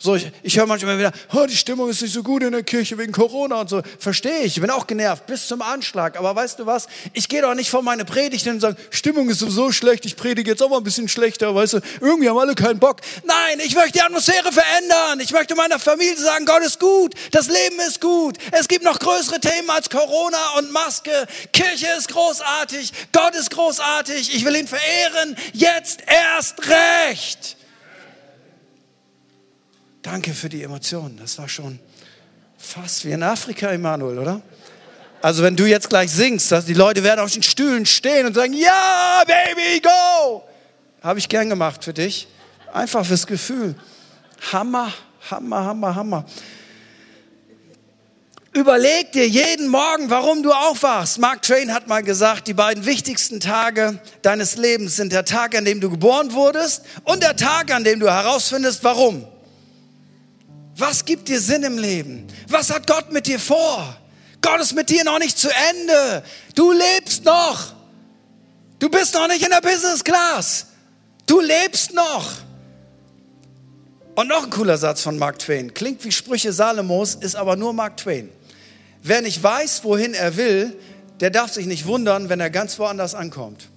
[0.00, 2.62] So, ich, ich höre manchmal wieder, oh, die Stimmung ist nicht so gut in der
[2.62, 3.82] Kirche wegen Corona und so.
[3.98, 6.16] Verstehe ich, ich bin auch genervt bis zum Anschlag.
[6.16, 6.86] Aber weißt du was?
[7.14, 10.14] Ich gehe doch nicht vor meine Predigt hin und sage, Stimmung ist so schlecht, ich
[10.14, 11.80] predige jetzt auch mal ein bisschen schlechter, weißt du?
[12.00, 13.00] Irgendwie haben alle keinen Bock.
[13.24, 15.18] Nein, ich möchte die Atmosphäre verändern.
[15.18, 18.38] Ich möchte meiner Familie sagen, Gott ist gut, das Leben ist gut.
[18.52, 21.10] Es gibt noch größere Themen als Corona und Maske.
[21.52, 24.32] Kirche ist großartig, Gott ist großartig.
[24.32, 27.57] Ich will ihn verehren, jetzt erst recht.
[30.10, 31.18] Danke für die Emotionen.
[31.18, 31.78] Das war schon
[32.56, 34.40] fast wie in Afrika, Emanuel, oder?
[35.20, 38.32] Also wenn du jetzt gleich singst, dass die Leute werden auf den Stühlen stehen und
[38.32, 40.44] sagen, ja, Baby, go!
[41.02, 42.26] Habe ich gern gemacht für dich.
[42.72, 43.74] Einfach fürs Gefühl.
[44.50, 44.94] Hammer,
[45.30, 46.24] Hammer, Hammer, Hammer.
[48.54, 51.18] Überleg dir jeden Morgen, warum du aufwachst.
[51.18, 55.66] Mark Twain hat mal gesagt, die beiden wichtigsten Tage deines Lebens sind der Tag, an
[55.66, 59.26] dem du geboren wurdest und der Tag, an dem du herausfindest, warum.
[60.78, 62.26] Was gibt dir Sinn im Leben?
[62.48, 63.96] Was hat Gott mit dir vor?
[64.40, 66.22] Gott ist mit dir noch nicht zu Ende.
[66.54, 67.74] Du lebst noch.
[68.78, 70.66] Du bist noch nicht in der Business Class.
[71.26, 72.30] Du lebst noch.
[74.14, 75.74] Und noch ein cooler Satz von Mark Twain.
[75.74, 78.30] Klingt wie Sprüche Salomos, ist aber nur Mark Twain.
[79.02, 80.76] Wer nicht weiß, wohin er will,
[81.20, 83.68] der darf sich nicht wundern, wenn er ganz woanders ankommt.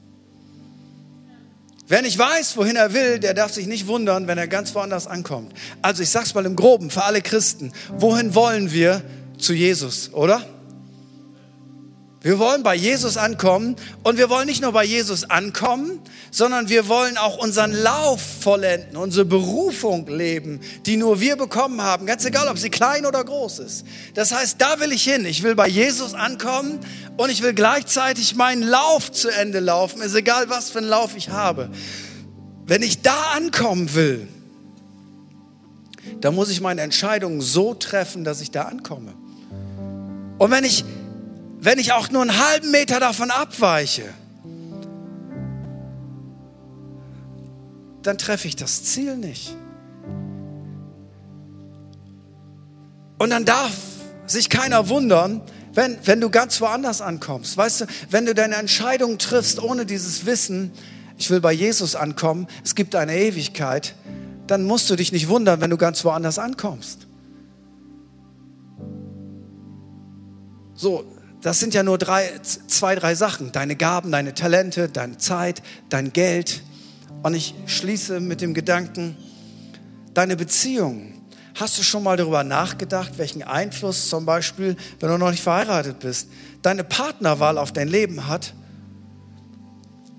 [1.92, 5.08] Wer nicht weiß, wohin er will, der darf sich nicht wundern, wenn er ganz woanders
[5.08, 5.52] ankommt.
[5.82, 7.74] Also ich sag's mal im Groben für alle Christen.
[7.98, 9.02] Wohin wollen wir
[9.38, 10.42] zu Jesus, oder?
[12.24, 16.88] Wir wollen bei Jesus ankommen und wir wollen nicht nur bei Jesus ankommen, sondern wir
[16.88, 22.48] wollen auch unseren Lauf vollenden, unsere Berufung leben, die nur wir bekommen haben, ganz egal,
[22.48, 23.88] ob sie klein oder groß ist.
[24.14, 25.26] Das heißt, da will ich hin.
[25.26, 26.80] Ich will bei Jesus ankommen
[27.18, 31.16] und ich will gleichzeitig meinen Lauf zu Ende laufen, ist egal, was für einen Lauf
[31.16, 31.72] ich habe.
[32.68, 34.28] Wenn ich da ankommen will,
[36.20, 39.16] dann muss ich meine Entscheidungen so treffen, dass ich da ankomme.
[40.38, 40.86] Und wenn ich
[41.62, 44.12] wenn ich auch nur einen halben Meter davon abweiche,
[48.02, 49.56] dann treffe ich das Ziel nicht.
[53.20, 53.72] Und dann darf
[54.26, 55.44] sich keiner wundern,
[55.74, 57.56] wenn, wenn du ganz woanders ankommst.
[57.56, 60.72] Weißt du, wenn du deine Entscheidung triffst ohne dieses Wissen,
[61.20, 63.94] ich will bei Jesus ankommen, es gibt eine Ewigkeit,
[64.48, 67.06] dann musst du dich nicht wundern, wenn du ganz woanders ankommst.
[70.74, 71.06] So,
[71.42, 72.30] das sind ja nur drei,
[72.68, 73.52] zwei, drei Sachen.
[73.52, 76.62] Deine Gaben, deine Talente, deine Zeit, dein Geld.
[77.24, 79.18] Und ich schließe mit dem Gedanken,
[80.14, 81.14] deine Beziehung.
[81.56, 86.00] Hast du schon mal darüber nachgedacht, welchen Einfluss zum Beispiel, wenn du noch nicht verheiratet
[86.00, 86.30] bist,
[86.62, 88.54] deine Partnerwahl auf dein Leben hat?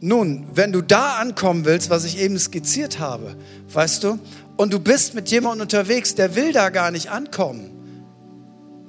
[0.01, 3.37] Nun, wenn du da ankommen willst, was ich eben skizziert habe,
[3.73, 4.19] weißt du,
[4.57, 7.71] und du bist mit jemandem unterwegs, der will da gar nicht ankommen,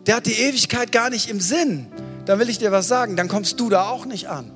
[0.07, 1.87] der hat die Ewigkeit gar nicht im Sinn,
[2.25, 4.51] dann will ich dir was sagen, dann kommst du da auch nicht an.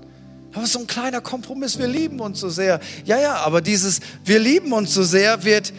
[0.53, 2.79] Aber so ein kleiner Kompromiss, wir lieben uns so sehr.
[3.05, 5.73] Ja, ja, aber dieses wir lieben uns so sehr wird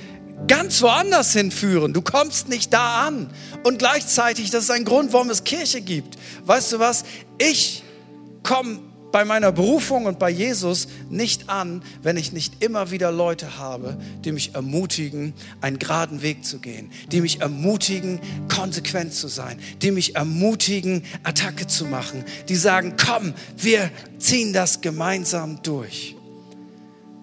[0.47, 1.93] ganz woanders hinführen.
[1.93, 3.29] Du kommst nicht da an.
[3.65, 6.17] Und gleichzeitig, das ist ein Grund, warum es Kirche gibt.
[6.45, 7.05] Weißt du was?
[7.39, 7.83] Ich
[8.43, 8.79] komme
[9.11, 13.97] bei meiner Berufung und bei Jesus nicht an, wenn ich nicht immer wieder Leute habe,
[14.25, 19.91] die mich ermutigen, einen geraden Weg zu gehen, die mich ermutigen, konsequent zu sein, die
[19.91, 26.17] mich ermutigen, Attacke zu machen, die sagen, komm, wir ziehen das gemeinsam durch.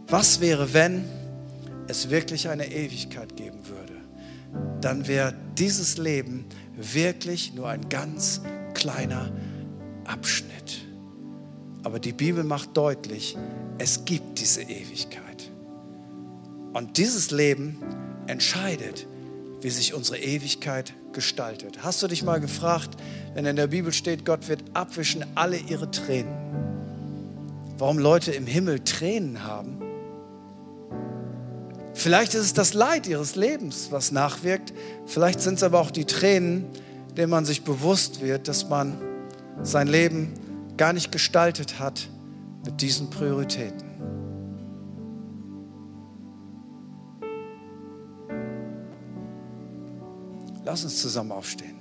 [0.08, 1.06] Was wäre, wenn
[1.88, 3.94] es wirklich eine Ewigkeit geben würde?
[4.82, 6.46] Dann wäre dieses Leben
[6.78, 8.42] wirklich nur ein ganz
[8.74, 9.32] kleiner
[10.06, 10.85] Abschnitt.
[11.86, 13.38] Aber die Bibel macht deutlich,
[13.78, 15.52] es gibt diese Ewigkeit.
[16.74, 17.78] Und dieses Leben
[18.26, 19.06] entscheidet,
[19.62, 21.84] wie sich unsere Ewigkeit gestaltet.
[21.84, 22.98] Hast du dich mal gefragt,
[23.36, 26.34] wenn in der Bibel steht, Gott wird abwischen alle ihre Tränen,
[27.78, 29.78] warum Leute im Himmel Tränen haben?
[31.94, 34.74] Vielleicht ist es das Leid ihres Lebens, was nachwirkt.
[35.06, 36.66] Vielleicht sind es aber auch die Tränen,
[37.16, 38.98] denen man sich bewusst wird, dass man
[39.62, 40.34] sein Leben
[40.78, 42.10] gar nicht gestaltet hat
[42.66, 43.86] mit diesen Prioritäten.
[50.64, 51.76] Lass uns zusammen aufstehen.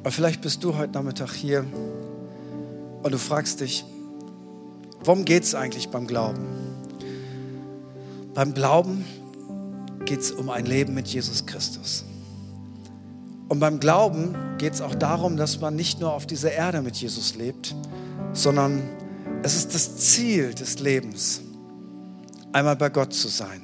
[0.00, 1.64] Aber vielleicht bist du heute Nachmittag hier
[3.02, 3.84] und du fragst dich,
[5.02, 6.63] worum geht es eigentlich beim Glauben?
[8.34, 9.04] Beim Glauben
[10.04, 12.04] geht es um ein Leben mit Jesus Christus.
[13.48, 16.96] Und beim Glauben geht es auch darum, dass man nicht nur auf dieser Erde mit
[16.96, 17.76] Jesus lebt,
[18.32, 18.82] sondern
[19.44, 21.42] es ist das Ziel des Lebens,
[22.52, 23.62] einmal bei Gott zu sein.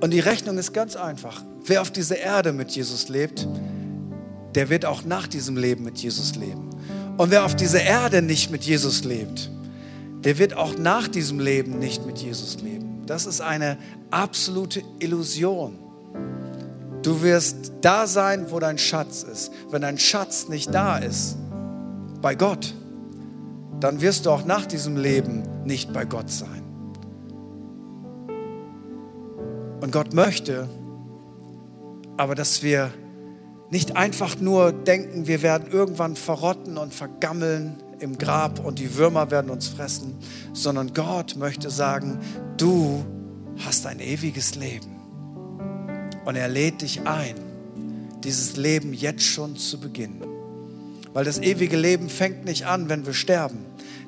[0.00, 1.44] Und die Rechnung ist ganz einfach.
[1.66, 3.46] Wer auf dieser Erde mit Jesus lebt,
[4.54, 6.70] der wird auch nach diesem Leben mit Jesus leben.
[7.18, 9.50] Und wer auf dieser Erde nicht mit Jesus lebt,
[10.24, 12.89] der wird auch nach diesem Leben nicht mit Jesus leben.
[13.10, 13.76] Das ist eine
[14.12, 15.76] absolute Illusion.
[17.02, 19.50] Du wirst da sein, wo dein Schatz ist.
[19.68, 21.36] Wenn dein Schatz nicht da ist,
[22.22, 22.72] bei Gott,
[23.80, 26.62] dann wirst du auch nach diesem Leben nicht bei Gott sein.
[29.80, 30.68] Und Gott möchte
[32.16, 32.92] aber, dass wir
[33.70, 39.30] nicht einfach nur denken, wir werden irgendwann verrotten und vergammeln im Grab und die Würmer
[39.30, 40.14] werden uns fressen,
[40.52, 42.18] sondern Gott möchte sagen,
[42.56, 43.04] du
[43.58, 44.96] hast ein ewiges Leben.
[46.24, 47.34] Und er lädt dich ein,
[48.24, 50.22] dieses Leben jetzt schon zu beginnen.
[51.12, 53.58] Weil das ewige Leben fängt nicht an, wenn wir sterben.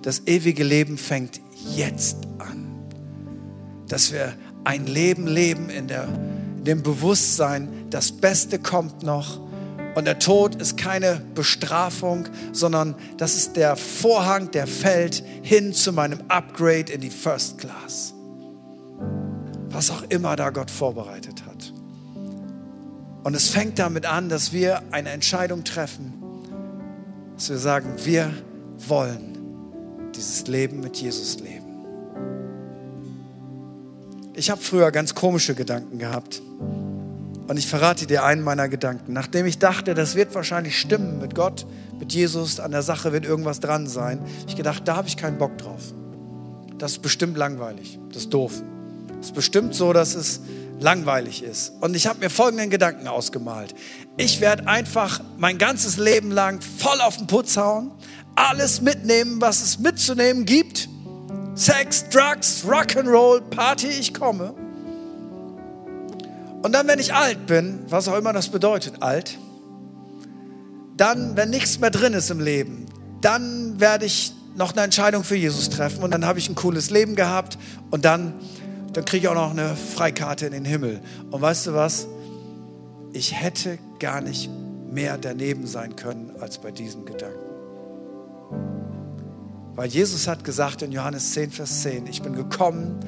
[0.03, 1.41] Das ewige Leben fängt
[1.75, 2.67] jetzt an.
[3.89, 6.05] Dass wir ein Leben leben in, der,
[6.59, 9.41] in dem Bewusstsein, das Beste kommt noch
[9.95, 15.93] und der Tod ist keine Bestrafung, sondern das ist der Vorhang, der fällt hin zu
[15.93, 18.15] meinem Upgrade in die First Class.
[19.69, 21.73] Was auch immer da Gott vorbereitet hat.
[23.23, 26.15] Und es fängt damit an, dass wir eine Entscheidung treffen,
[27.37, 28.33] dass wir sagen, wir
[28.89, 31.63] wollen dieses Leben mit Jesus leben.
[34.35, 36.43] Ich habe früher ganz komische Gedanken gehabt.
[37.53, 39.13] Und ich verrate dir einen meiner Gedanken.
[39.13, 41.67] Nachdem ich dachte, das wird wahrscheinlich stimmen mit Gott,
[42.01, 45.37] mit Jesus, an der Sache wird irgendwas dran sein, ich gedacht, da habe ich keinen
[45.37, 45.93] Bock drauf.
[46.79, 47.99] Das ist bestimmt langweilig.
[48.09, 48.55] Das ist doof.
[49.19, 50.41] Das ist bestimmt so, dass es
[50.81, 51.75] langweilig ist.
[51.83, 53.75] Und ich habe mir folgenden Gedanken ausgemalt.
[54.17, 57.91] Ich werde einfach mein ganzes Leben lang voll auf den Putz hauen,
[58.35, 60.89] alles mitnehmen, was es mitzunehmen gibt.
[61.55, 64.55] Sex, Drugs, Rock'n'Roll, Party, ich komme.
[66.63, 69.39] Und dann, wenn ich alt bin, was auch immer das bedeutet, alt,
[70.97, 72.87] dann, wenn nichts mehr drin ist im Leben,
[73.21, 76.91] dann werde ich noch eine Entscheidung für Jesus treffen und dann habe ich ein cooles
[76.91, 77.59] Leben gehabt
[77.91, 78.35] und dann,
[78.93, 81.01] dann kriege ich auch noch eine Freikarte in den Himmel.
[81.31, 82.07] Und weißt du was?
[83.13, 84.51] Ich hätte gar nicht
[84.91, 87.39] mehr daneben sein können als bei diesem Gedanken.
[89.75, 93.01] Weil Jesus hat gesagt in Johannes 10, Vers 10, ich bin gekommen,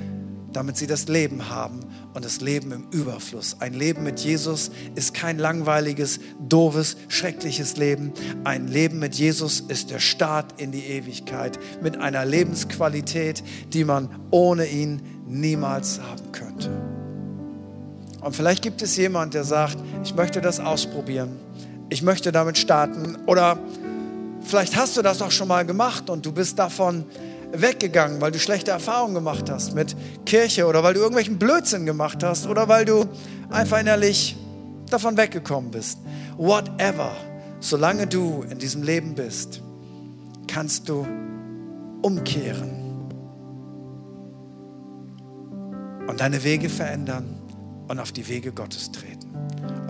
[0.54, 1.80] damit sie das Leben haben
[2.14, 3.56] und das Leben im Überfluss.
[3.60, 8.12] Ein Leben mit Jesus ist kein langweiliges, doofes, schreckliches Leben.
[8.44, 13.42] Ein Leben mit Jesus ist der Start in die Ewigkeit mit einer Lebensqualität,
[13.72, 16.70] die man ohne ihn niemals haben könnte.
[18.20, 21.36] Und vielleicht gibt es jemand, der sagt, ich möchte das ausprobieren.
[21.90, 23.18] Ich möchte damit starten.
[23.26, 23.58] Oder
[24.40, 27.04] vielleicht hast du das auch schon mal gemacht und du bist davon
[27.54, 29.96] weggegangen, weil du schlechte Erfahrungen gemacht hast mit
[30.26, 33.04] Kirche oder weil du irgendwelchen Blödsinn gemacht hast oder weil du
[33.50, 34.36] einfach innerlich
[34.90, 35.98] davon weggekommen bist.
[36.36, 37.12] Whatever,
[37.60, 39.62] solange du in diesem Leben bist,
[40.46, 41.06] kannst du
[42.02, 42.84] umkehren
[46.06, 47.40] und deine Wege verändern
[47.88, 49.13] und auf die Wege Gottes treten.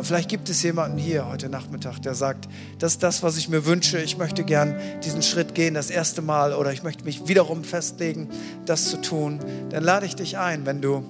[0.05, 2.47] Und vielleicht gibt es jemanden hier heute Nachmittag, der sagt,
[2.79, 3.99] das ist das, was ich mir wünsche.
[4.03, 8.29] Ich möchte gern diesen Schritt gehen, das erste Mal, oder ich möchte mich wiederum festlegen,
[8.67, 9.41] das zu tun.
[9.71, 11.03] Dann lade ich dich ein, wenn du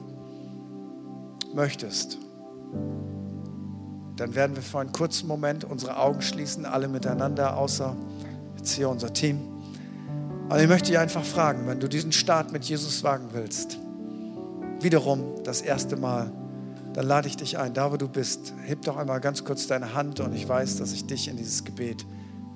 [1.56, 2.18] möchtest.
[4.14, 7.96] Dann werden wir für einen kurzen Moment unsere Augen schließen, alle miteinander, außer
[8.56, 9.40] jetzt hier unser Team.
[10.48, 13.76] Aber ich möchte dich einfach fragen, wenn du diesen Start mit Jesus wagen willst,
[14.78, 16.30] wiederum das erste Mal
[16.94, 19.94] dann lade ich dich ein, da wo du bist, heb doch einmal ganz kurz deine
[19.94, 22.06] Hand und ich weiß, dass ich dich in dieses Gebet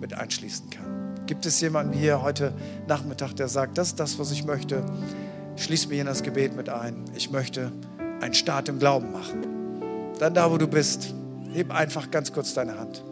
[0.01, 1.27] mit einschließen kann.
[1.27, 2.55] Gibt es jemanden hier heute
[2.87, 4.87] Nachmittag, der sagt, das ist das, was ich möchte?
[5.57, 7.05] Schließ mich in das Gebet mit ein.
[7.17, 7.73] Ich möchte
[8.21, 9.43] einen Start im Glauben machen.
[10.21, 11.15] Dann da, wo du bist,
[11.53, 13.03] heb einfach ganz kurz deine Hand.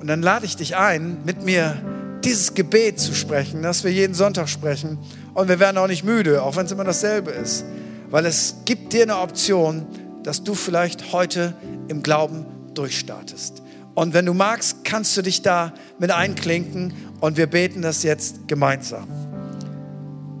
[0.00, 1.76] Und dann lade ich dich ein, mit mir
[2.24, 4.98] dieses Gebet zu sprechen, das wir jeden Sonntag sprechen.
[5.34, 7.66] Und wir werden auch nicht müde, auch wenn es immer dasselbe ist
[8.10, 9.86] weil es gibt dir eine Option,
[10.22, 11.54] dass du vielleicht heute
[11.88, 13.62] im Glauben durchstartest.
[13.94, 18.48] Und wenn du magst, kannst du dich da mit einklinken und wir beten das jetzt
[18.48, 19.06] gemeinsam.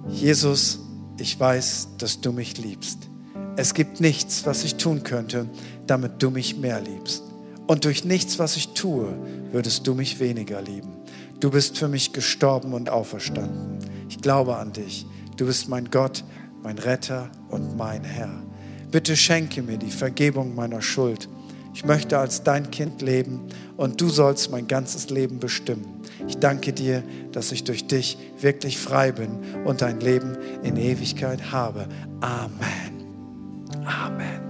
[0.08, 0.80] Jesus,
[1.18, 3.08] ich weiß, dass du mich liebst.
[3.56, 5.48] Es gibt nichts, was ich tun könnte,
[5.86, 7.22] damit du mich mehr liebst.
[7.66, 9.14] Und durch nichts, was ich tue,
[9.52, 10.90] würdest du mich weniger lieben.
[11.40, 13.78] Du bist für mich gestorben und auferstanden.
[14.08, 15.06] Ich glaube an dich.
[15.36, 16.24] Du bist mein Gott,
[16.62, 18.42] mein Retter und mein Herr.
[18.90, 21.28] Bitte schenke mir die Vergebung meiner Schuld.
[21.72, 23.40] Ich möchte als dein Kind leben
[23.76, 26.02] und du sollst mein ganzes Leben bestimmen.
[26.26, 27.02] Ich danke dir,
[27.32, 29.30] dass ich durch dich wirklich frei bin
[29.64, 31.86] und ein Leben in Ewigkeit habe.
[32.20, 32.92] Amen.
[33.84, 34.40] Amen.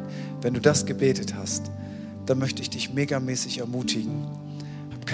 [0.40, 1.70] Wenn du das gebetet hast,
[2.26, 4.26] dann möchte ich dich megamäßig ermutigen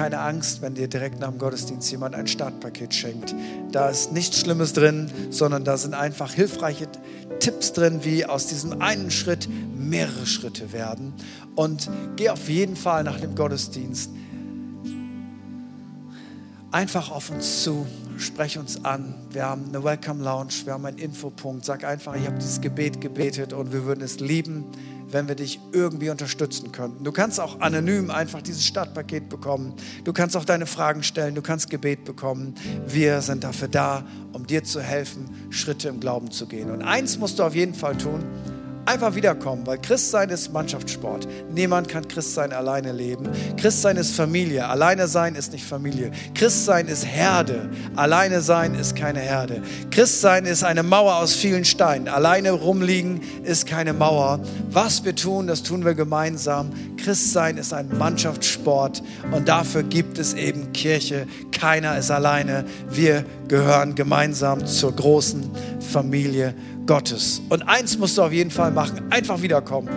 [0.01, 3.34] keine Angst, wenn dir direkt nach dem Gottesdienst jemand ein Startpaket schenkt.
[3.70, 6.88] Da ist nichts Schlimmes drin, sondern da sind einfach hilfreiche
[7.38, 9.46] Tipps drin, wie aus diesem einen Schritt
[9.76, 11.12] mehrere Schritte werden.
[11.55, 14.09] Und geh auf jeden Fall nach dem Gottesdienst
[16.70, 17.86] einfach auf uns zu,
[18.16, 19.14] sprech uns an.
[19.32, 21.66] Wir haben eine Welcome Lounge, wir haben einen Infopunkt.
[21.66, 24.64] Sag einfach, ich habe dieses Gebet gebetet und wir würden es lieben,
[25.13, 27.05] wenn wir dich irgendwie unterstützen könnten.
[27.05, 29.75] Du kannst auch anonym einfach dieses Startpaket bekommen.
[30.05, 31.35] Du kannst auch deine Fragen stellen.
[31.35, 32.55] Du kannst Gebet bekommen.
[32.87, 36.71] Wir sind dafür da, um dir zu helfen, Schritte im Glauben zu gehen.
[36.71, 38.25] Und eins musst du auf jeden Fall tun
[38.91, 41.26] einfach wiederkommen, weil Christsein ist Mannschaftssport.
[41.55, 43.28] Niemand kann Christsein alleine leben.
[43.57, 44.68] Christsein ist Familie.
[44.68, 46.11] Alleine sein ist nicht Familie.
[46.34, 47.70] Christsein ist Herde.
[47.95, 49.62] Alleine sein ist keine Herde.
[49.91, 52.09] Christsein ist eine Mauer aus vielen Steinen.
[52.09, 54.41] Alleine rumliegen ist keine Mauer.
[54.70, 56.70] Was wir tun, das tun wir gemeinsam.
[56.97, 61.26] Christsein ist ein Mannschaftssport und dafür gibt es eben Kirche.
[61.53, 62.64] Keiner ist alleine.
[62.88, 66.55] Wir gehören gemeinsam zur großen Familie
[66.91, 67.41] Gottes.
[67.49, 69.88] Und eins musst du auf jeden Fall machen, einfach wiederkommen.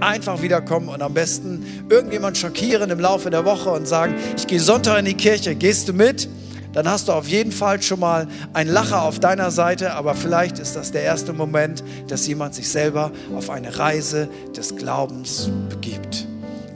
[0.00, 4.58] Einfach wiederkommen und am besten irgendjemand schockieren im Laufe der Woche und sagen, ich gehe
[4.58, 6.28] Sonntag in die Kirche, gehst du mit?
[6.72, 10.58] Dann hast du auf jeden Fall schon mal einen Lacher auf deiner Seite, aber vielleicht
[10.58, 16.26] ist das der erste Moment, dass jemand sich selber auf eine Reise des Glaubens begibt.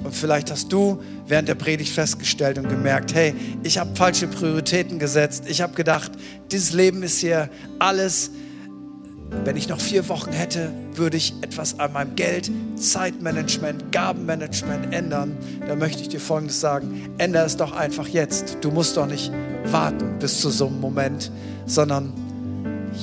[0.04, 5.00] Und vielleicht hast du während der Predigt festgestellt und gemerkt, hey, ich habe falsche Prioritäten
[5.00, 5.42] gesetzt.
[5.48, 6.12] Ich habe gedacht,
[6.52, 7.50] dieses Leben ist hier
[7.80, 8.30] alles
[9.44, 15.36] wenn ich noch vier Wochen hätte, würde ich etwas an meinem Geld, Zeitmanagement, Gabenmanagement ändern.
[15.66, 17.10] Dann möchte ich dir Folgendes sagen.
[17.18, 18.58] Ändere es doch einfach jetzt.
[18.60, 19.32] Du musst doch nicht
[19.66, 21.30] warten bis zu so einem Moment,
[21.66, 22.12] sondern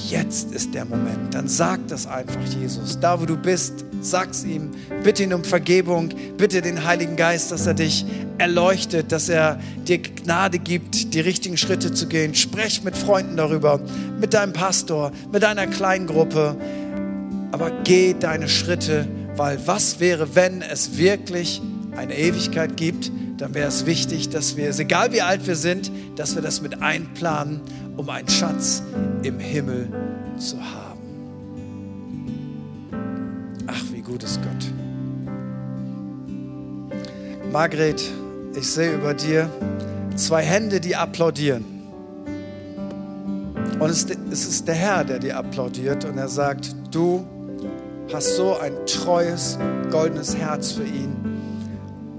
[0.10, 1.34] jetzt ist der Moment.
[1.34, 3.00] Dann sag das einfach Jesus.
[3.00, 4.72] Da, wo du bist, sag's ihm.
[5.04, 6.10] Bitte ihn um Vergebung.
[6.38, 8.06] Bitte den Heiligen Geist, dass er dich
[8.38, 12.36] erleuchtet, dass er dir Gnade gibt, die richtigen Schritte zu gehen.
[12.36, 13.80] Sprech mit Freunden darüber,
[14.20, 16.56] mit deinem Pastor, mit deiner Kleingruppe.
[17.52, 21.62] Aber geh deine Schritte, weil was wäre, wenn es wirklich
[21.96, 26.36] eine Ewigkeit gibt, dann wäre es wichtig, dass wir, egal wie alt wir sind, dass
[26.36, 27.62] wir das mit einplanen,
[27.98, 28.84] um einen Schatz
[29.24, 29.90] im Himmel
[30.38, 30.93] zu haben.
[34.14, 34.72] Gut ist Gott.
[37.52, 38.04] Margret,
[38.56, 39.50] ich sehe über dir
[40.16, 41.66] zwei Hände, die applaudieren.
[43.80, 47.26] Und es ist der Herr, der dir applaudiert und er sagt, du
[48.14, 49.58] hast so ein treues,
[49.90, 51.16] goldenes Herz für ihn.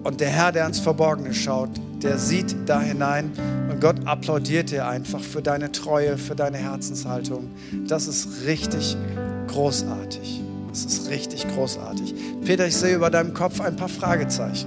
[0.03, 1.71] Und der Herr, der ans Verborgene schaut,
[2.03, 3.31] der sieht da hinein
[3.71, 7.51] und Gott applaudiert dir einfach für deine Treue, für deine Herzenshaltung.
[7.87, 8.97] Das ist richtig
[9.47, 10.44] großartig.
[10.75, 12.17] Das ist richtig großartig.
[12.45, 14.67] Peter, ich sehe über deinem Kopf ein paar Fragezeichen.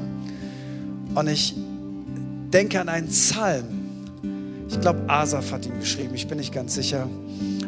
[1.14, 1.53] Und ich
[2.53, 3.66] denke an einen Psalm.
[4.70, 7.10] Ich glaube, Asaf hat ihn geschrieben, ich bin nicht ganz sicher.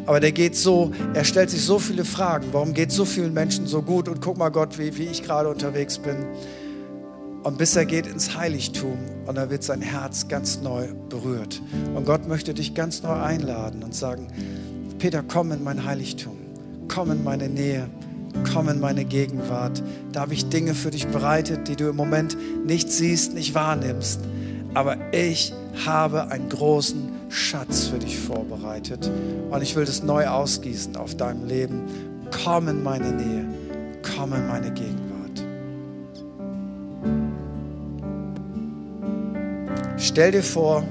[0.06, 2.46] Aber der geht so, er stellt sich so viele Fragen.
[2.52, 4.08] Warum geht so vielen Menschen so gut?
[4.08, 6.24] Und guck mal, Gott, wie, wie ich gerade unterwegs bin.
[7.42, 11.60] Und bis er geht ins Heiligtum und da wird sein Herz ganz neu berührt.
[11.94, 14.28] Und Gott möchte dich ganz neu einladen und sagen,
[14.98, 16.38] Peter, komm in mein Heiligtum,
[16.88, 17.90] komm in meine Nähe,
[18.52, 19.82] komm in meine Gegenwart.
[20.12, 24.20] Da habe ich Dinge für dich bereitet, die du im Moment nicht siehst, nicht wahrnimmst.
[24.74, 25.52] Aber ich
[25.84, 29.10] habe einen großen Schatz für dich vorbereitet
[29.50, 31.82] und ich will das neu ausgießen auf deinem Leben.
[32.44, 33.46] Komm in meine Nähe,
[34.16, 35.44] komm in meine Gegenwart.
[39.96, 40.84] Stell dir vor,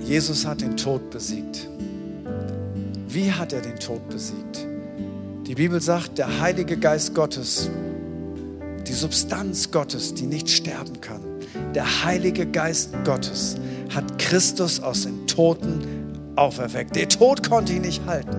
[0.00, 1.68] Jesus hat den Tod besiegt.
[3.08, 4.66] Wie hat er den Tod besiegt?
[5.46, 7.68] Die Bibel sagt, der Heilige Geist Gottes,
[8.86, 11.20] die Substanz Gottes, die nicht sterben kann,
[11.74, 13.56] der Heilige Geist Gottes
[13.94, 16.96] hat Christus aus den Toten auferweckt.
[16.96, 18.36] Der Tod konnte ihn nicht halten,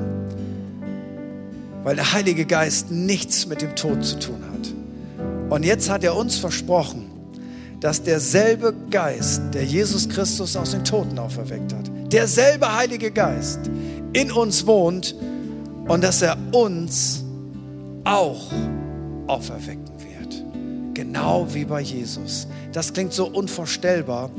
[1.83, 5.51] weil der Heilige Geist nichts mit dem Tod zu tun hat.
[5.51, 7.11] Und jetzt hat er uns versprochen,
[7.81, 13.59] dass derselbe Geist, der Jesus Christus aus den Toten auferweckt hat, derselbe Heilige Geist
[14.13, 15.13] in uns wohnt
[15.87, 17.23] und dass er uns
[18.03, 18.51] auch
[19.27, 20.43] auferwecken wird.
[20.93, 22.47] Genau wie bei Jesus.
[22.71, 24.31] Das klingt so unvorstellbar.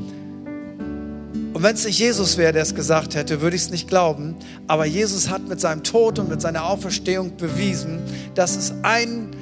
[1.53, 4.35] Und wenn es nicht Jesus wäre, der es gesagt hätte, würde ich es nicht glauben.
[4.67, 7.99] Aber Jesus hat mit seinem Tod und mit seiner Auferstehung bewiesen,
[8.35, 9.35] dass es einen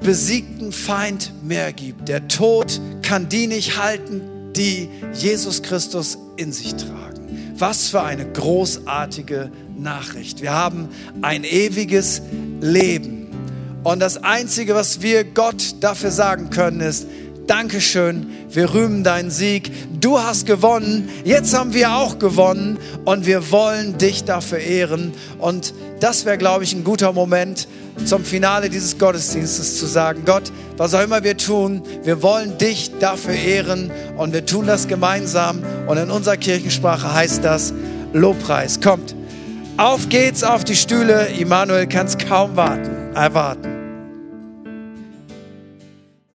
[0.00, 2.08] besiegten Feind mehr gibt.
[2.08, 4.20] Der Tod kann die nicht halten,
[4.54, 7.11] die Jesus Christus in sich tragen.
[7.56, 10.42] Was für eine großartige Nachricht.
[10.42, 10.88] Wir haben
[11.22, 12.22] ein ewiges
[12.60, 13.28] Leben.
[13.84, 17.06] Und das Einzige, was wir Gott dafür sagen können, ist,
[17.46, 19.72] Dankeschön, wir rühmen deinen Sieg.
[20.00, 25.12] Du hast gewonnen, jetzt haben wir auch gewonnen und wir wollen dich dafür ehren.
[25.38, 27.68] Und das wäre, glaube ich, ein guter Moment,
[28.04, 32.90] zum Finale dieses Gottesdienstes zu sagen, Gott, was auch immer wir tun, wir wollen dich
[32.98, 35.62] dafür ehren und wir tun das gemeinsam.
[35.86, 37.72] Und in unserer Kirchensprache heißt das
[38.12, 38.80] Lobpreis.
[38.80, 39.14] Kommt,
[39.76, 41.26] auf geht's auf die Stühle.
[41.38, 43.71] Immanuel kann es kaum warten, erwarten.